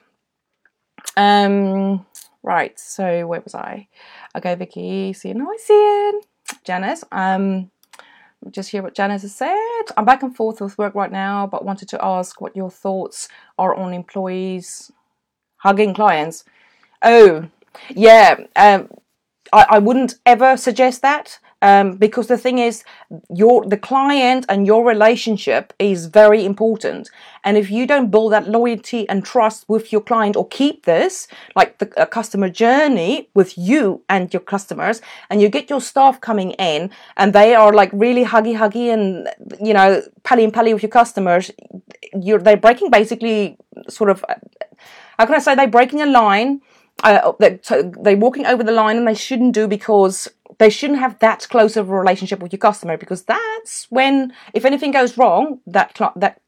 [1.15, 2.07] Um,
[2.43, 3.89] right, so where was I?
[4.37, 6.21] Okay, Vicky, see you see Ian.
[6.65, 7.05] Janice.
[7.13, 7.71] Um,
[8.51, 9.85] just hear what Janice has said.
[9.97, 13.29] I'm back and forth with work right now, but wanted to ask what your thoughts
[13.59, 14.91] are on employees
[15.59, 16.45] hugging clients.
[17.03, 17.49] Oh,
[17.91, 18.37] yeah.
[18.57, 18.89] Um,
[19.53, 21.39] I, I wouldn't ever suggest that.
[21.63, 22.83] Um, because the thing is,
[23.33, 27.09] your the client and your relationship is very important.
[27.45, 31.29] And if you don't build that loyalty and trust with your client, or keep this
[31.55, 36.51] like the customer journey with you and your customers, and you get your staff coming
[36.53, 39.29] in, and they are like really huggy huggy and
[39.65, 41.53] you know pally and pally with your customers,
[42.21, 43.57] you're they're breaking basically
[43.89, 44.25] sort of
[45.19, 46.61] how can I say they're breaking a line.
[47.05, 47.59] Uh, they're,
[48.03, 51.77] they're walking over the line and they shouldn't do because they shouldn't have that close
[51.77, 56.41] of a relationship with your customer because that's when, if anything goes wrong, that that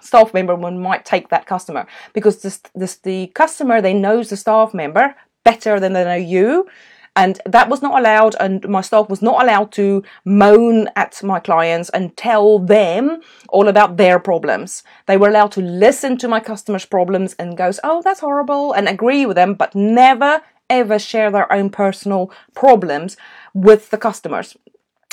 [0.00, 4.74] staff member might take that customer because this, this the customer they knows the staff
[4.74, 6.68] member better than they know you.
[7.16, 11.40] And that was not allowed and my staff was not allowed to moan at my
[11.40, 14.84] clients and tell them all about their problems.
[15.06, 18.88] They were allowed to listen to my customers problems and goes oh that's horrible and
[18.88, 23.16] agree with them but never ever share their own personal problems
[23.52, 24.56] with the customers.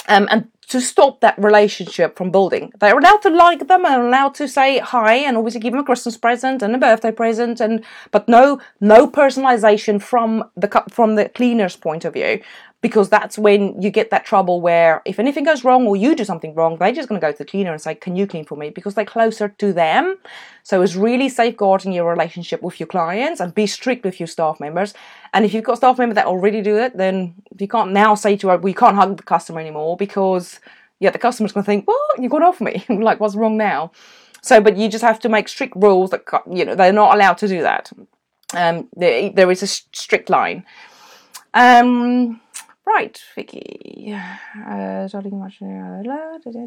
[0.07, 2.71] Um, and to stop that relationship from building.
[2.79, 5.85] They're allowed to like them and allowed to say hi and obviously give them a
[5.85, 11.29] Christmas present and a birthday present and but no no personalization from the from the
[11.29, 12.41] cleaner's point of view
[12.81, 16.23] because that's when you get that trouble where if anything goes wrong or you do
[16.23, 18.45] something wrong, they're just going to go to the cleaner and say, Can you clean
[18.45, 18.69] for me?
[18.69, 20.17] Because they're closer to them.
[20.61, 24.59] So it's really safeguarding your relationship with your clients and be strict with your staff
[24.59, 24.93] members.
[25.33, 28.37] And if you've got staff members that already do it, then you can't now say
[28.37, 30.56] to her, We can't hug the customer anymore because,
[30.99, 32.21] yeah, the customer's going to think, What?
[32.21, 32.83] You've off me.
[32.89, 33.91] like, what's wrong now?
[34.41, 37.37] So, but you just have to make strict rules that, you know, they're not allowed
[37.39, 37.91] to do that.
[38.53, 40.65] Um, there, there is a strict line.
[41.53, 42.39] Um,
[42.87, 44.15] Right, Vicky.
[44.15, 45.09] Uh,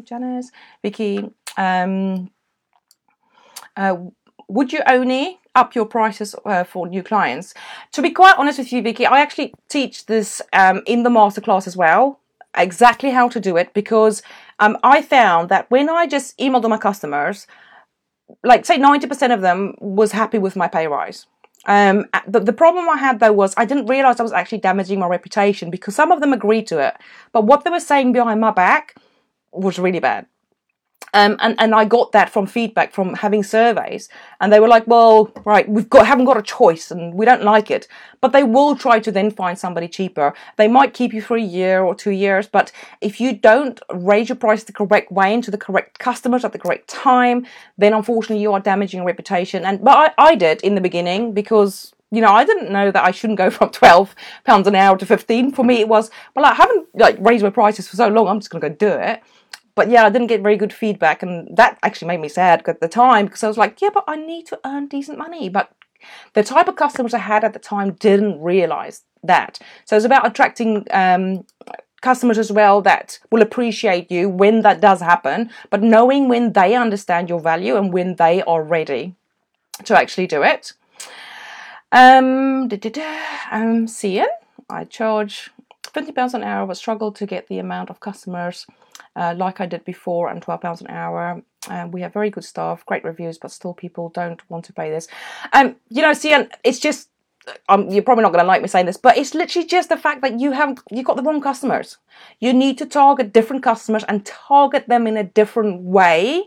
[0.03, 0.51] Janice.
[0.83, 1.31] Vicky.
[1.57, 2.29] Um,
[3.75, 3.95] uh,
[4.47, 7.55] would you only up your prices uh, for new clients?
[7.93, 11.65] To be quite honest with you, Vicky, I actually teach this um, in the masterclass
[11.65, 12.19] as well.
[12.57, 14.21] Exactly how to do it because
[14.59, 17.47] um, I found that when I just emailed all my customers,
[18.43, 21.27] like say 90% of them was happy with my pay rise.
[21.65, 24.99] Um, the, the problem I had though was I didn't realize I was actually damaging
[24.99, 26.95] my reputation because some of them agreed to it,
[27.31, 28.95] but what they were saying behind my back
[29.51, 30.25] was really bad.
[31.13, 34.07] Um, and, and I got that from feedback from having surveys.
[34.39, 37.43] And they were like, well, right, we've got, haven't got a choice and we don't
[37.43, 37.87] like it.
[38.21, 40.33] But they will try to then find somebody cheaper.
[40.57, 42.47] They might keep you for a year or two years.
[42.47, 46.53] But if you don't raise your price the correct way into the correct customers at
[46.53, 47.45] the correct time,
[47.77, 49.65] then unfortunately you are damaging your reputation.
[49.65, 53.05] And, but I, I did in the beginning because you know, I didn't know that
[53.05, 55.49] I shouldn't go from twelve pounds an hour to fifteen.
[55.49, 58.27] For me, it was well, I haven't like raised my prices for so long.
[58.27, 59.23] I'm just going to go do it
[59.81, 62.81] but yeah, I didn't get very good feedback, and that actually made me sad at
[62.81, 65.49] the time because I was like, yeah, but I need to earn decent money.
[65.49, 65.71] But
[66.33, 69.57] the type of customers I had at the time didn't realize that.
[69.85, 71.47] So it's about attracting um,
[72.01, 76.75] customers as well that will appreciate you when that does happen, but knowing when they
[76.75, 79.15] understand your value and when they are ready
[79.85, 80.73] to actually do it.
[81.91, 82.69] Um,
[83.49, 84.27] I'm seeing
[84.69, 85.49] I charge
[85.93, 88.65] twenty pounds an hour, but struggle to get the amount of customers
[89.15, 91.41] uh, like I did before, and twelve pounds an hour.
[91.69, 94.89] Um, we have very good staff, great reviews, but still people don't want to pay
[94.89, 95.07] this.
[95.53, 97.09] Um, you know, see, it's just
[97.69, 99.97] um, you're probably not going to like me saying this, but it's literally just the
[99.97, 101.97] fact that you have you got the wrong customers.
[102.39, 106.43] You need to target different customers and target them in a different way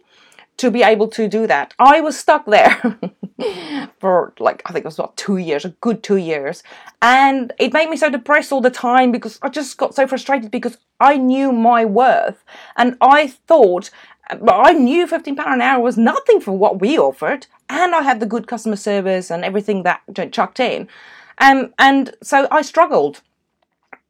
[0.56, 1.74] to be able to do that.
[1.78, 2.98] I was stuck there
[4.00, 6.62] for like I think it was about two years, a good two years,
[7.02, 10.50] and it made me so depressed all the time because I just got so frustrated
[10.50, 12.44] because I knew my worth
[12.76, 13.90] and I thought.
[14.30, 18.20] I knew fifteen pound an hour was nothing for what we offered, and I had
[18.20, 20.00] the good customer service and everything that
[20.32, 20.88] chucked in,
[21.36, 23.20] um, and so I struggled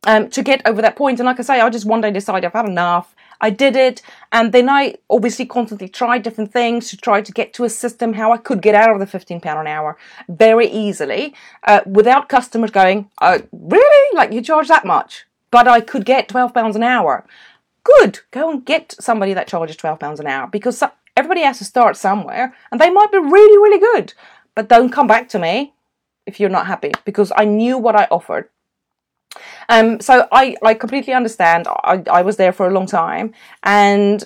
[0.06, 1.20] um, to get over that point.
[1.20, 3.14] And like I say, I just one day decided I've had enough.
[3.46, 4.00] I did it,
[4.32, 8.14] and then I obviously constantly tried different things to try to get to a system
[8.14, 11.34] how I could get out of the fifteen pound an hour very easily,
[11.70, 14.16] uh, without customers going, oh, "Really?
[14.16, 17.26] Like you charge that much?" But I could get twelve pounds an hour.
[17.82, 20.82] Good, go and get somebody that charges twelve pounds an hour because
[21.14, 24.14] everybody has to start somewhere, and they might be really, really good.
[24.54, 25.74] But don't come back to me
[26.24, 28.48] if you're not happy because I knew what I offered
[29.68, 31.66] um, so I, I completely understand.
[31.68, 33.32] I, I was there for a long time
[33.62, 34.24] and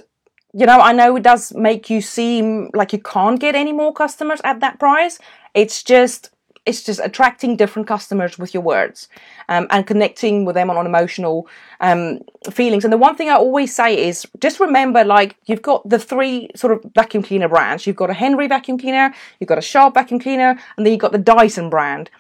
[0.55, 3.93] you know, I know it does make you seem like you can't get any more
[3.93, 5.19] customers at that price.
[5.55, 6.31] It's just
[6.69, 9.09] it's just attracting different customers with your words
[9.49, 11.49] um, and connecting with them on, on emotional
[11.81, 12.85] um, feelings.
[12.85, 16.51] And the one thing I always say is just remember, like you've got the three
[16.55, 17.87] sort of vacuum cleaner brands.
[17.87, 21.01] You've got a Henry vacuum cleaner, you've got a Shark vacuum cleaner, and then you've
[21.01, 22.11] got the Dyson brand.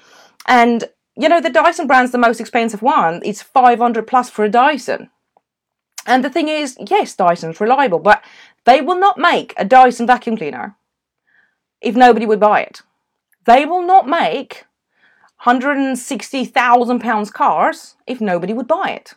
[0.46, 0.88] And
[1.18, 3.20] you know the Dyson brand's the most expensive one.
[3.24, 5.10] It's 500 plus for a Dyson.
[6.06, 8.22] And the thing is, yes, Dyson's reliable, but
[8.64, 10.76] they will not make a Dyson vacuum cleaner
[11.80, 12.82] if nobody would buy it.
[13.46, 14.64] They will not make
[15.42, 19.14] 160,000 pounds cars if nobody would buy it.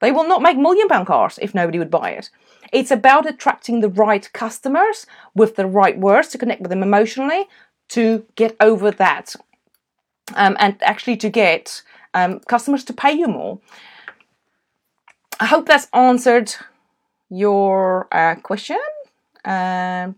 [0.00, 2.30] They will not make million pound cars if nobody would buy it.
[2.72, 7.48] It's about attracting the right customers with the right words to connect with them emotionally
[7.90, 9.36] to get over that
[10.34, 11.82] um, and actually to get
[12.14, 13.60] um, customers to pay you more.
[15.40, 16.54] I hope that's answered
[17.28, 18.78] your uh, question.
[19.44, 20.16] Um,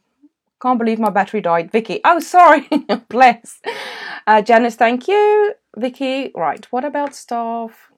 [0.61, 1.71] can't believe my battery died.
[1.71, 2.69] Vicky, oh, sorry.
[3.09, 3.61] Bless.
[4.27, 5.55] Uh, Janice, thank you.
[5.77, 6.65] Vicky, right.
[6.73, 7.91] What about staff?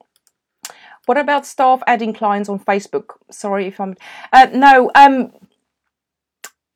[1.06, 3.12] What about staff adding clients on Facebook?
[3.30, 3.96] Sorry if I'm.
[4.32, 4.90] Uh, no.
[4.94, 5.32] Um.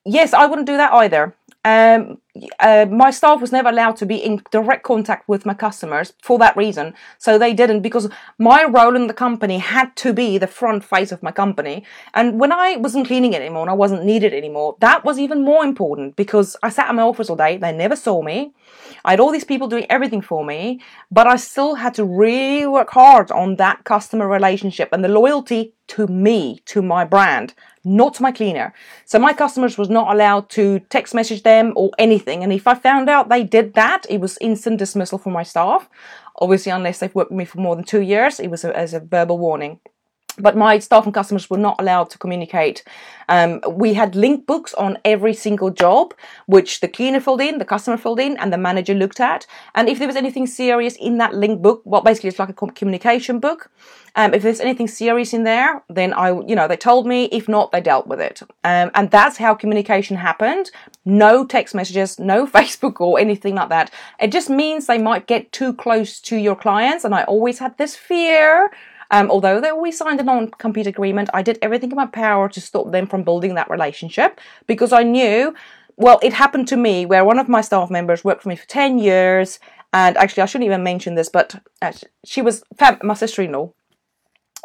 [0.04, 1.34] Yes, I wouldn't do that either.
[1.64, 2.21] Um,
[2.60, 6.38] uh, my staff was never allowed to be in direct contact with my customers for
[6.38, 6.94] that reason.
[7.18, 8.08] So they didn't because
[8.38, 11.84] my role in the company had to be the front face of my company.
[12.14, 15.62] And when I wasn't cleaning anymore and I wasn't needed anymore, that was even more
[15.62, 17.58] important because I sat in my office all day.
[17.58, 18.54] They never saw me.
[19.04, 20.80] I had all these people doing everything for me,
[21.10, 25.74] but I still had to really work hard on that customer relationship and the loyalty
[25.88, 27.54] to me, to my brand
[27.84, 28.72] not to my cleaner.
[29.04, 32.21] So my customers was not allowed to text message them or anything.
[32.28, 35.88] And if I found out they did that, it was instant dismissal from my staff.
[36.40, 38.94] Obviously, unless they've worked with me for more than two years, it was a, as
[38.94, 39.80] a verbal warning
[40.38, 42.84] but my staff and customers were not allowed to communicate.
[43.28, 46.14] Um, we had link books on every single job,
[46.46, 49.46] which the cleaner filled in, the customer filled in, and the manager looked at.
[49.74, 52.72] And if there was anything serious in that link book, well, basically it's like a
[52.72, 53.70] communication book.
[54.14, 57.24] Um, if there's anything serious in there, then I, you know, they told me.
[57.32, 58.42] If not, they dealt with it.
[58.64, 60.70] Um, and that's how communication happened.
[61.04, 63.90] No text messages, no Facebook or anything like that.
[64.20, 67.04] It just means they might get too close to your clients.
[67.04, 68.70] And I always had this fear
[69.12, 72.60] um, although they always signed a non-compete agreement, I did everything in my power to
[72.60, 75.54] stop them from building that relationship because I knew,
[75.96, 78.66] well, it happened to me where one of my staff members worked for me for
[78.66, 79.60] 10 years.
[79.92, 81.92] And actually, I shouldn't even mention this, but uh,
[82.24, 83.70] she was fam- my sister-in-law.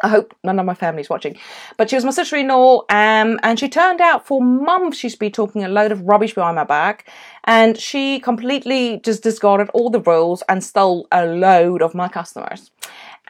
[0.02, 1.36] I hope none of my family's watching.
[1.76, 5.64] But she was my sister-in-law, um, and she turned out for months she's been talking
[5.64, 7.10] a load of rubbish behind my back,
[7.44, 12.70] and she completely just discarded all the rules and stole a load of my customers.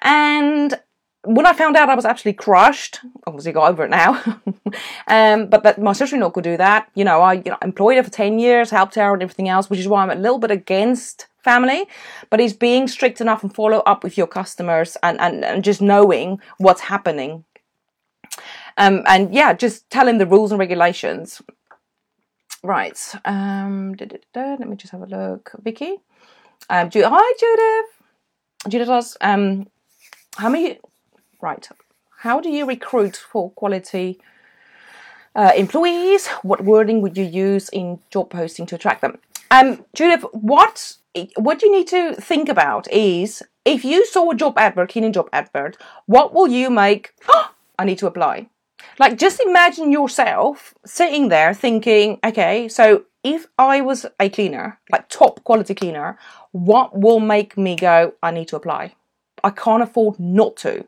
[0.02, 0.78] And
[1.24, 4.22] when I found out I was actually crushed, obviously got over it now,
[5.08, 6.90] um, but that my sister-in-law could do that.
[6.94, 9.68] You know, I you know, employed her for 10 years, helped her and everything else,
[9.68, 11.86] which is why I'm a little bit against family,
[12.30, 15.82] but it's being strict enough and follow up with your customers and, and, and just
[15.82, 17.44] knowing what's happening.
[18.76, 21.42] Um, and yeah, just telling the rules and regulations.
[22.62, 22.98] Right.
[23.24, 23.94] Um,
[24.34, 25.52] let me just have a look.
[25.62, 25.96] Vicky.
[26.70, 28.72] Um, Ju- Hi, Judith.
[28.72, 29.16] Judith does.
[29.20, 29.68] Um,
[30.36, 30.78] how many
[31.40, 31.68] Right.
[32.18, 34.20] How do you recruit for quality
[35.36, 36.26] uh, employees?
[36.42, 39.18] What wording would you use in job posting to attract them?
[39.50, 40.96] Um, Judith, what
[41.36, 45.28] what you need to think about is if you saw a job advert, cleaning job
[45.32, 45.76] advert,
[46.06, 47.14] what will you make?
[47.28, 48.48] Oh, I need to apply.
[48.98, 55.08] Like, just imagine yourself sitting there thinking, okay, so if I was a cleaner, like
[55.08, 56.18] top quality cleaner,
[56.50, 58.94] what will make me go, I need to apply?
[59.44, 60.86] I can't afford not to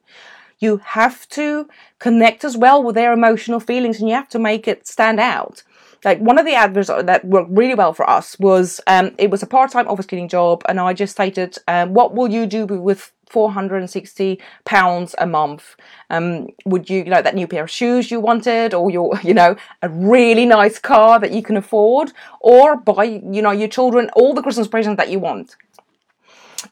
[0.61, 4.69] you have to connect as well with their emotional feelings and you have to make
[4.69, 5.63] it stand out.
[6.05, 9.43] Like one of the adverts that worked really well for us was um, it was
[9.43, 13.13] a part-time office cleaning job, and I just stated, um, "What will you do with
[13.31, 15.77] 460 pounds a month.
[16.11, 19.33] Um, would you, you know, that new pair of shoes you wanted, or your, you
[19.33, 24.11] know, a really nice car that you can afford, or buy, you know, your children
[24.15, 25.57] all the Christmas presents that you want.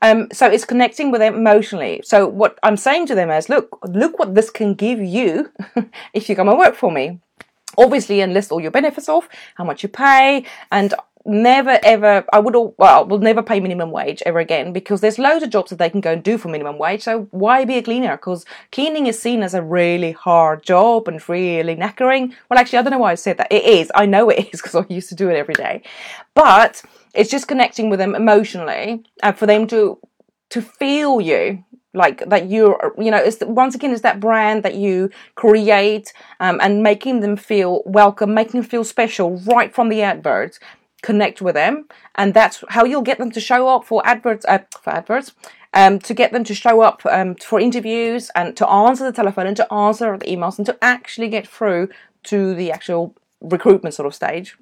[0.03, 2.01] Um, so it's connecting with them emotionally.
[2.05, 5.51] So what I'm saying to them is, look, look what this can give you
[6.13, 7.21] if you come and work for me.
[7.77, 10.95] Obviously, enlist all your benefits off, how much you pay, and
[11.29, 15.45] never ever I would well will never pay minimum wage ever again because there's loads
[15.45, 17.03] of jobs that they can go and do for minimum wage.
[17.03, 18.17] So why be a cleaner?
[18.17, 22.35] Because cleaning is seen as a really hard job and really knackering.
[22.49, 23.53] Well, actually, I don't know why I said that.
[23.53, 23.93] It is.
[23.95, 25.83] I know it is because I used to do it every day,
[26.35, 26.83] but
[27.15, 29.99] it's just connecting with them emotionally and for them to
[30.51, 34.75] to feel you like that you're you know it's once again it's that brand that
[34.75, 40.03] you create um, and making them feel welcome making them feel special right from the
[40.03, 40.59] advert
[41.03, 44.45] connect with them, and that's how you'll get them to show up for adverts.
[44.49, 45.33] Uh, for adverts,
[45.75, 49.47] um, to get them to show up um, for interviews and to answer the telephone
[49.47, 51.89] and to answer the emails and to actually get through
[52.25, 54.57] to the actual recruitment sort of stage.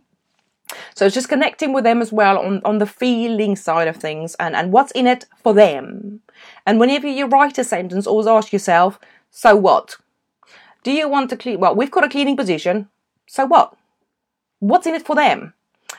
[0.95, 4.35] So it's just connecting with them as well on, on the feeling side of things
[4.41, 6.21] and, and what's in it for them.
[6.67, 8.99] And whenever you write a sentence, always ask yourself,
[9.31, 9.97] so what?
[10.83, 11.61] Do you want to clean?
[11.61, 12.89] Well, we've got a cleaning position.
[13.27, 13.77] So what?
[14.61, 15.55] What's in it for them?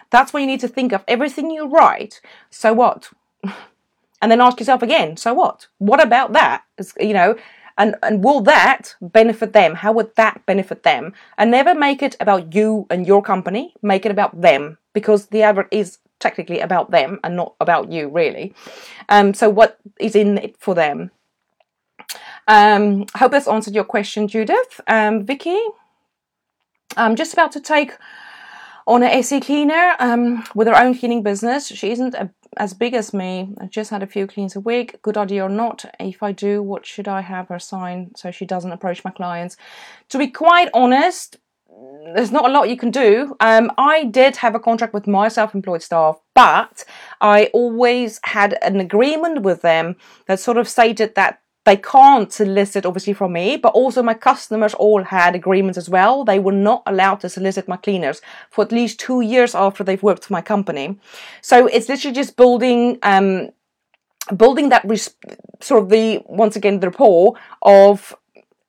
[0.10, 2.22] That's what you need to think of everything you write.
[2.50, 3.12] So what?
[4.22, 5.68] and then ask yourself again, so what?
[5.78, 6.64] What about that?
[6.78, 7.36] It's, you know,
[7.78, 9.76] and, and will that benefit them?
[9.76, 11.14] How would that benefit them?
[11.38, 13.74] And never make it about you and your company.
[13.82, 18.10] Make it about them because the advert is technically about them and not about you,
[18.10, 18.54] really.
[19.10, 21.12] Um, so what is in it for them?
[22.48, 24.82] Um, I hope that's answered your question, Judith.
[24.88, 25.60] Um, Vicky,
[26.96, 27.92] I'm just about to take
[28.88, 31.68] on a SE cleaner um, with her own cleaning business.
[31.68, 33.54] She isn't a, as big as me.
[33.60, 35.02] I just had a few cleans a week.
[35.02, 35.86] Good idea or not?
[36.00, 39.58] If I do, what should I have her sign so she doesn't approach my clients?
[40.10, 41.38] To be quite honest,
[42.16, 43.36] there's not a lot you can do.
[43.40, 46.84] Um, I did have a contract with my self-employed staff, but
[47.22, 49.96] I always had an agreement with them
[50.28, 54.74] that sort of stated that they can't solicit obviously from me, but also my customers
[54.74, 56.24] all had agreements as well.
[56.24, 60.02] They were not allowed to solicit my cleaners for at least two years after they've
[60.02, 60.98] worked for my company.
[61.42, 63.50] So it's literally just building, um,
[64.38, 65.16] building that res-
[65.60, 68.16] sort of the once again the rapport of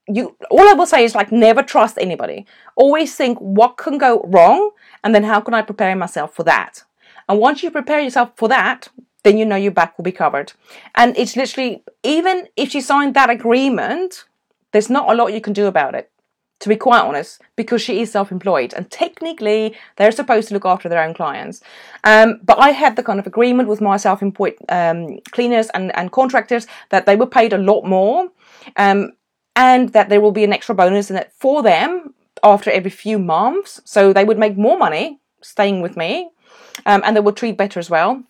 [0.08, 0.36] you.
[0.50, 2.46] All I will say is like never trust anybody.
[2.74, 4.72] Always think what can go wrong,
[5.04, 6.82] and then how can I prepare myself for that.
[7.28, 8.88] And once you prepare yourself for that,
[9.28, 10.54] then you know your back will be covered.
[10.94, 14.24] And it's literally, even if she signed that agreement,
[14.72, 16.10] there's not a lot you can do about it,
[16.60, 20.64] to be quite honest, because she is self employed and technically they're supposed to look
[20.64, 21.60] after their own clients.
[22.04, 25.94] Um, but I had the kind of agreement with my self employed um, cleaners and,
[25.94, 28.30] and contractors that they were paid a lot more
[28.76, 29.12] um,
[29.54, 33.18] and that there will be an extra bonus in it for them after every few
[33.18, 33.82] months.
[33.84, 36.30] So they would make more money staying with me
[36.86, 38.24] um, and they would treat better as well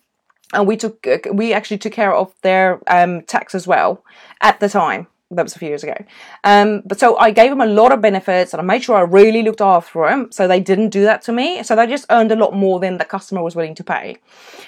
[0.53, 4.03] and we took we actually took care of their um, tax as well
[4.41, 5.07] at the time.
[5.31, 5.95] That was a few years ago.
[6.43, 9.01] Um, but so i gave them a lot of benefits and i made sure i
[9.01, 11.61] really looked after them so they didn't do that to me.
[11.63, 14.17] So they just earned a lot more than the customer was willing to pay.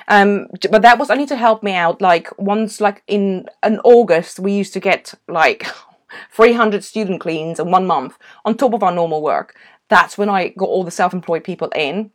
[0.07, 4.39] Um, but that was only to help me out like once like in in august
[4.39, 5.65] we used to get like
[6.31, 9.55] 300 student cleans in one month on top of our normal work.
[9.89, 12.11] That's when i got all the self-employed people in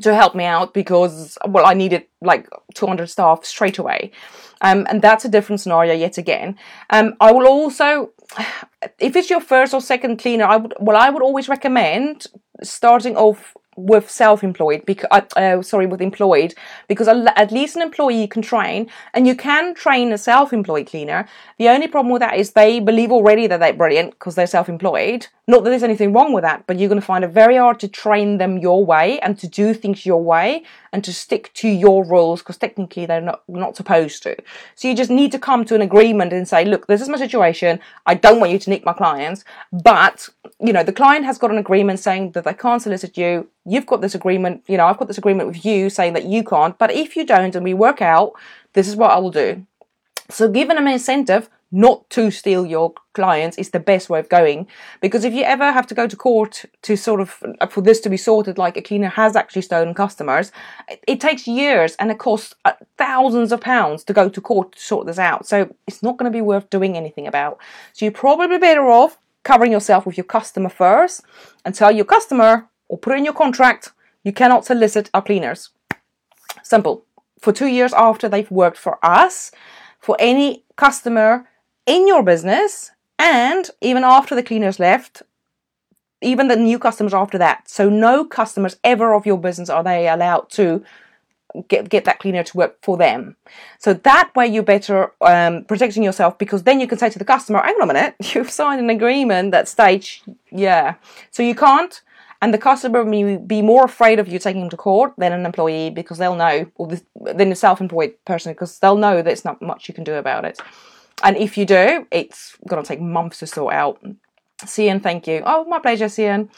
[0.00, 4.12] to help me out because well I needed like 200 staff straight away.
[4.62, 6.58] Um, and that's a different scenario yet again.
[6.90, 8.12] Um, I will also
[8.98, 12.26] if it's your first or second cleaner I would well I would always recommend
[12.62, 16.54] starting off with self-employed because uh, uh, sorry with employed
[16.88, 21.26] because at least an employee can train and you can train a self-employed cleaner.
[21.58, 25.28] The only problem with that is they believe already that they're brilliant because they're self-employed
[25.50, 27.78] not that there's anything wrong with that but you're going to find it very hard
[27.80, 31.68] to train them your way and to do things your way and to stick to
[31.68, 34.36] your rules because technically they're not not supposed to.
[34.74, 37.18] So you just need to come to an agreement and say look this is my
[37.18, 37.80] situation.
[38.06, 40.28] I don't want you to nick my clients but
[40.60, 43.48] you know the client has got an agreement saying that they can't solicit you.
[43.66, 46.42] You've got this agreement, you know, I've got this agreement with you saying that you
[46.42, 48.32] can't, but if you don't and we work out,
[48.72, 49.66] this is what I will do.
[50.30, 54.28] So giving them an incentive not to steal your clients is the best way of
[54.28, 54.66] going
[55.00, 58.08] because if you ever have to go to court to sort of for this to
[58.08, 60.50] be sorted like a cleaner has actually stolen customers
[60.88, 64.72] it, it takes years and it costs uh, thousands of pounds to go to court
[64.72, 67.58] to sort this out so it's not going to be worth doing anything about
[67.92, 71.22] so you're probably better off covering yourself with your customer first
[71.64, 73.92] and tell your customer or put in your contract
[74.22, 75.70] you cannot solicit our cleaners.
[76.62, 77.04] Simple.
[77.40, 79.50] For two years after they've worked for us,
[79.98, 81.48] for any customer
[81.90, 85.22] in your business, and even after the cleaners left,
[86.22, 87.68] even the new customers after that.
[87.68, 90.84] So no customers ever of your business are they allowed to
[91.66, 93.36] get get that cleaner to work for them.
[93.78, 97.24] So that way you're better um, protecting yourself because then you can say to the
[97.24, 100.22] customer, "Hang on a minute, you've signed an agreement that states
[100.52, 100.94] yeah."
[101.32, 102.00] So you can't
[102.42, 105.44] and the customer may be more afraid of you taking them to court than an
[105.44, 107.02] employee because they'll know, or the,
[107.34, 110.58] than a self-employed person because they'll know there's not much you can do about it.
[111.22, 114.02] And if you do, it's going to take months to sort out.
[114.66, 115.42] Cian, thank you.
[115.44, 116.50] Oh, my pleasure, Cian.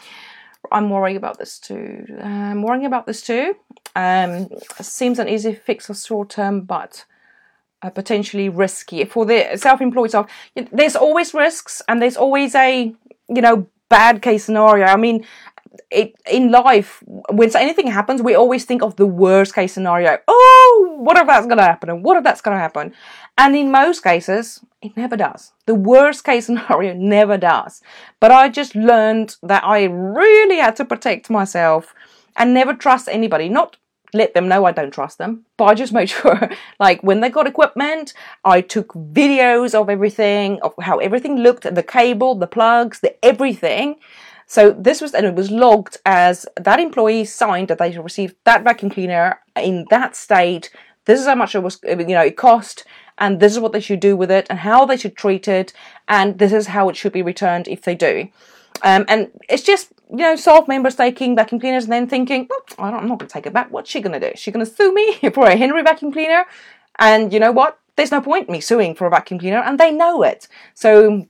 [0.70, 2.06] I'm worrying about this too.
[2.22, 3.54] I'm worrying about this too.
[3.96, 4.48] Um,
[4.80, 7.04] seems an easy fix for short term, but
[7.82, 10.30] uh, potentially risky for the self-employed staff.
[10.54, 12.94] There's always risks, and there's always a
[13.28, 14.86] you know bad case scenario.
[14.86, 15.26] I mean,
[15.90, 20.96] it in life when anything happens we always think of the worst case scenario oh
[20.98, 22.92] what if that's going to happen and what if that's going to happen
[23.38, 27.82] and in most cases it never does the worst case scenario never does
[28.20, 31.94] but i just learned that i really had to protect myself
[32.36, 33.76] and never trust anybody not
[34.14, 35.46] let them know I don't trust them.
[35.56, 38.12] But I just made sure, like, when they got equipment,
[38.44, 43.96] I took videos of everything, of how everything looked, the cable, the plugs, the everything,
[44.52, 48.64] so this was, and it was logged as that employee signed that they received that
[48.64, 50.70] vacuum cleaner in that state.
[51.04, 52.84] This is how much it was, you know, it cost,
[53.18, 55.72] and this is what they should do with it, and how they should treat it,
[56.08, 58.28] and this is how it should be returned if they do.
[58.82, 62.64] Um, and it's just, you know, staff members taking vacuum cleaners and then thinking, oh,
[62.78, 63.70] I'm not going to take it back.
[63.70, 64.32] What's she going to do?
[64.32, 66.44] Is she going to sue me for a Henry vacuum cleaner?
[66.98, 67.78] And you know what?
[67.96, 70.48] There's no point me suing for a vacuum cleaner, and they know it.
[70.74, 71.26] So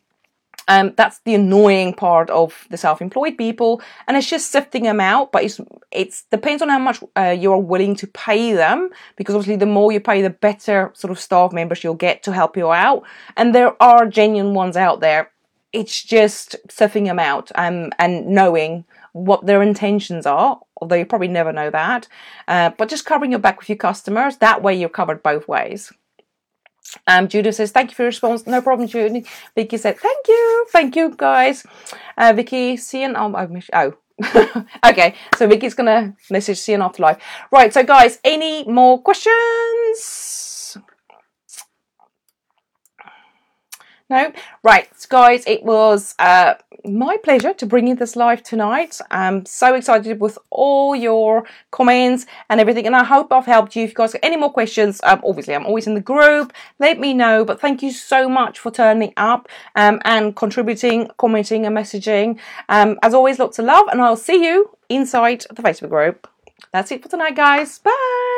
[0.68, 5.32] um, that's the annoying part of the self-employed people, and it's just sifting them out.
[5.32, 5.60] But it's
[5.90, 9.66] it's depends on how much uh, you are willing to pay them, because obviously the
[9.66, 13.02] more you pay, the better sort of staff members you'll get to help you out.
[13.36, 15.30] And there are genuine ones out there.
[15.72, 21.28] It's just sifting them out um, and knowing what their intentions are, although you probably
[21.28, 22.08] never know that.
[22.46, 25.92] Uh, but just covering your back with your customers, that way you're covered both ways.
[27.07, 28.47] Um, Judah says, thank you for your response.
[28.47, 29.24] No problem, Judy.
[29.55, 30.66] Vicky said, thank you.
[30.70, 31.64] Thank you, guys.
[32.16, 33.35] Uh, Vicky, seeing, oh,
[33.72, 33.95] oh.
[34.87, 37.20] okay, so Vicky's gonna message seeing after live.
[37.51, 40.61] Right, so guys, any more questions?
[44.12, 44.30] No?
[44.62, 46.54] Right, guys, it was uh,
[46.84, 49.00] my pleasure to bring you this live tonight.
[49.10, 53.84] I'm so excited with all your comments and everything, and I hope I've helped you.
[53.84, 56.52] If you guys got any more questions, um, obviously I'm always in the group.
[56.78, 57.42] Let me know.
[57.46, 62.38] But thank you so much for turning up um, and contributing, commenting, and messaging.
[62.68, 66.28] Um, as always, lots of love, and I'll see you inside the Facebook group.
[66.70, 67.78] That's it for tonight, guys.
[67.78, 68.32] Bye.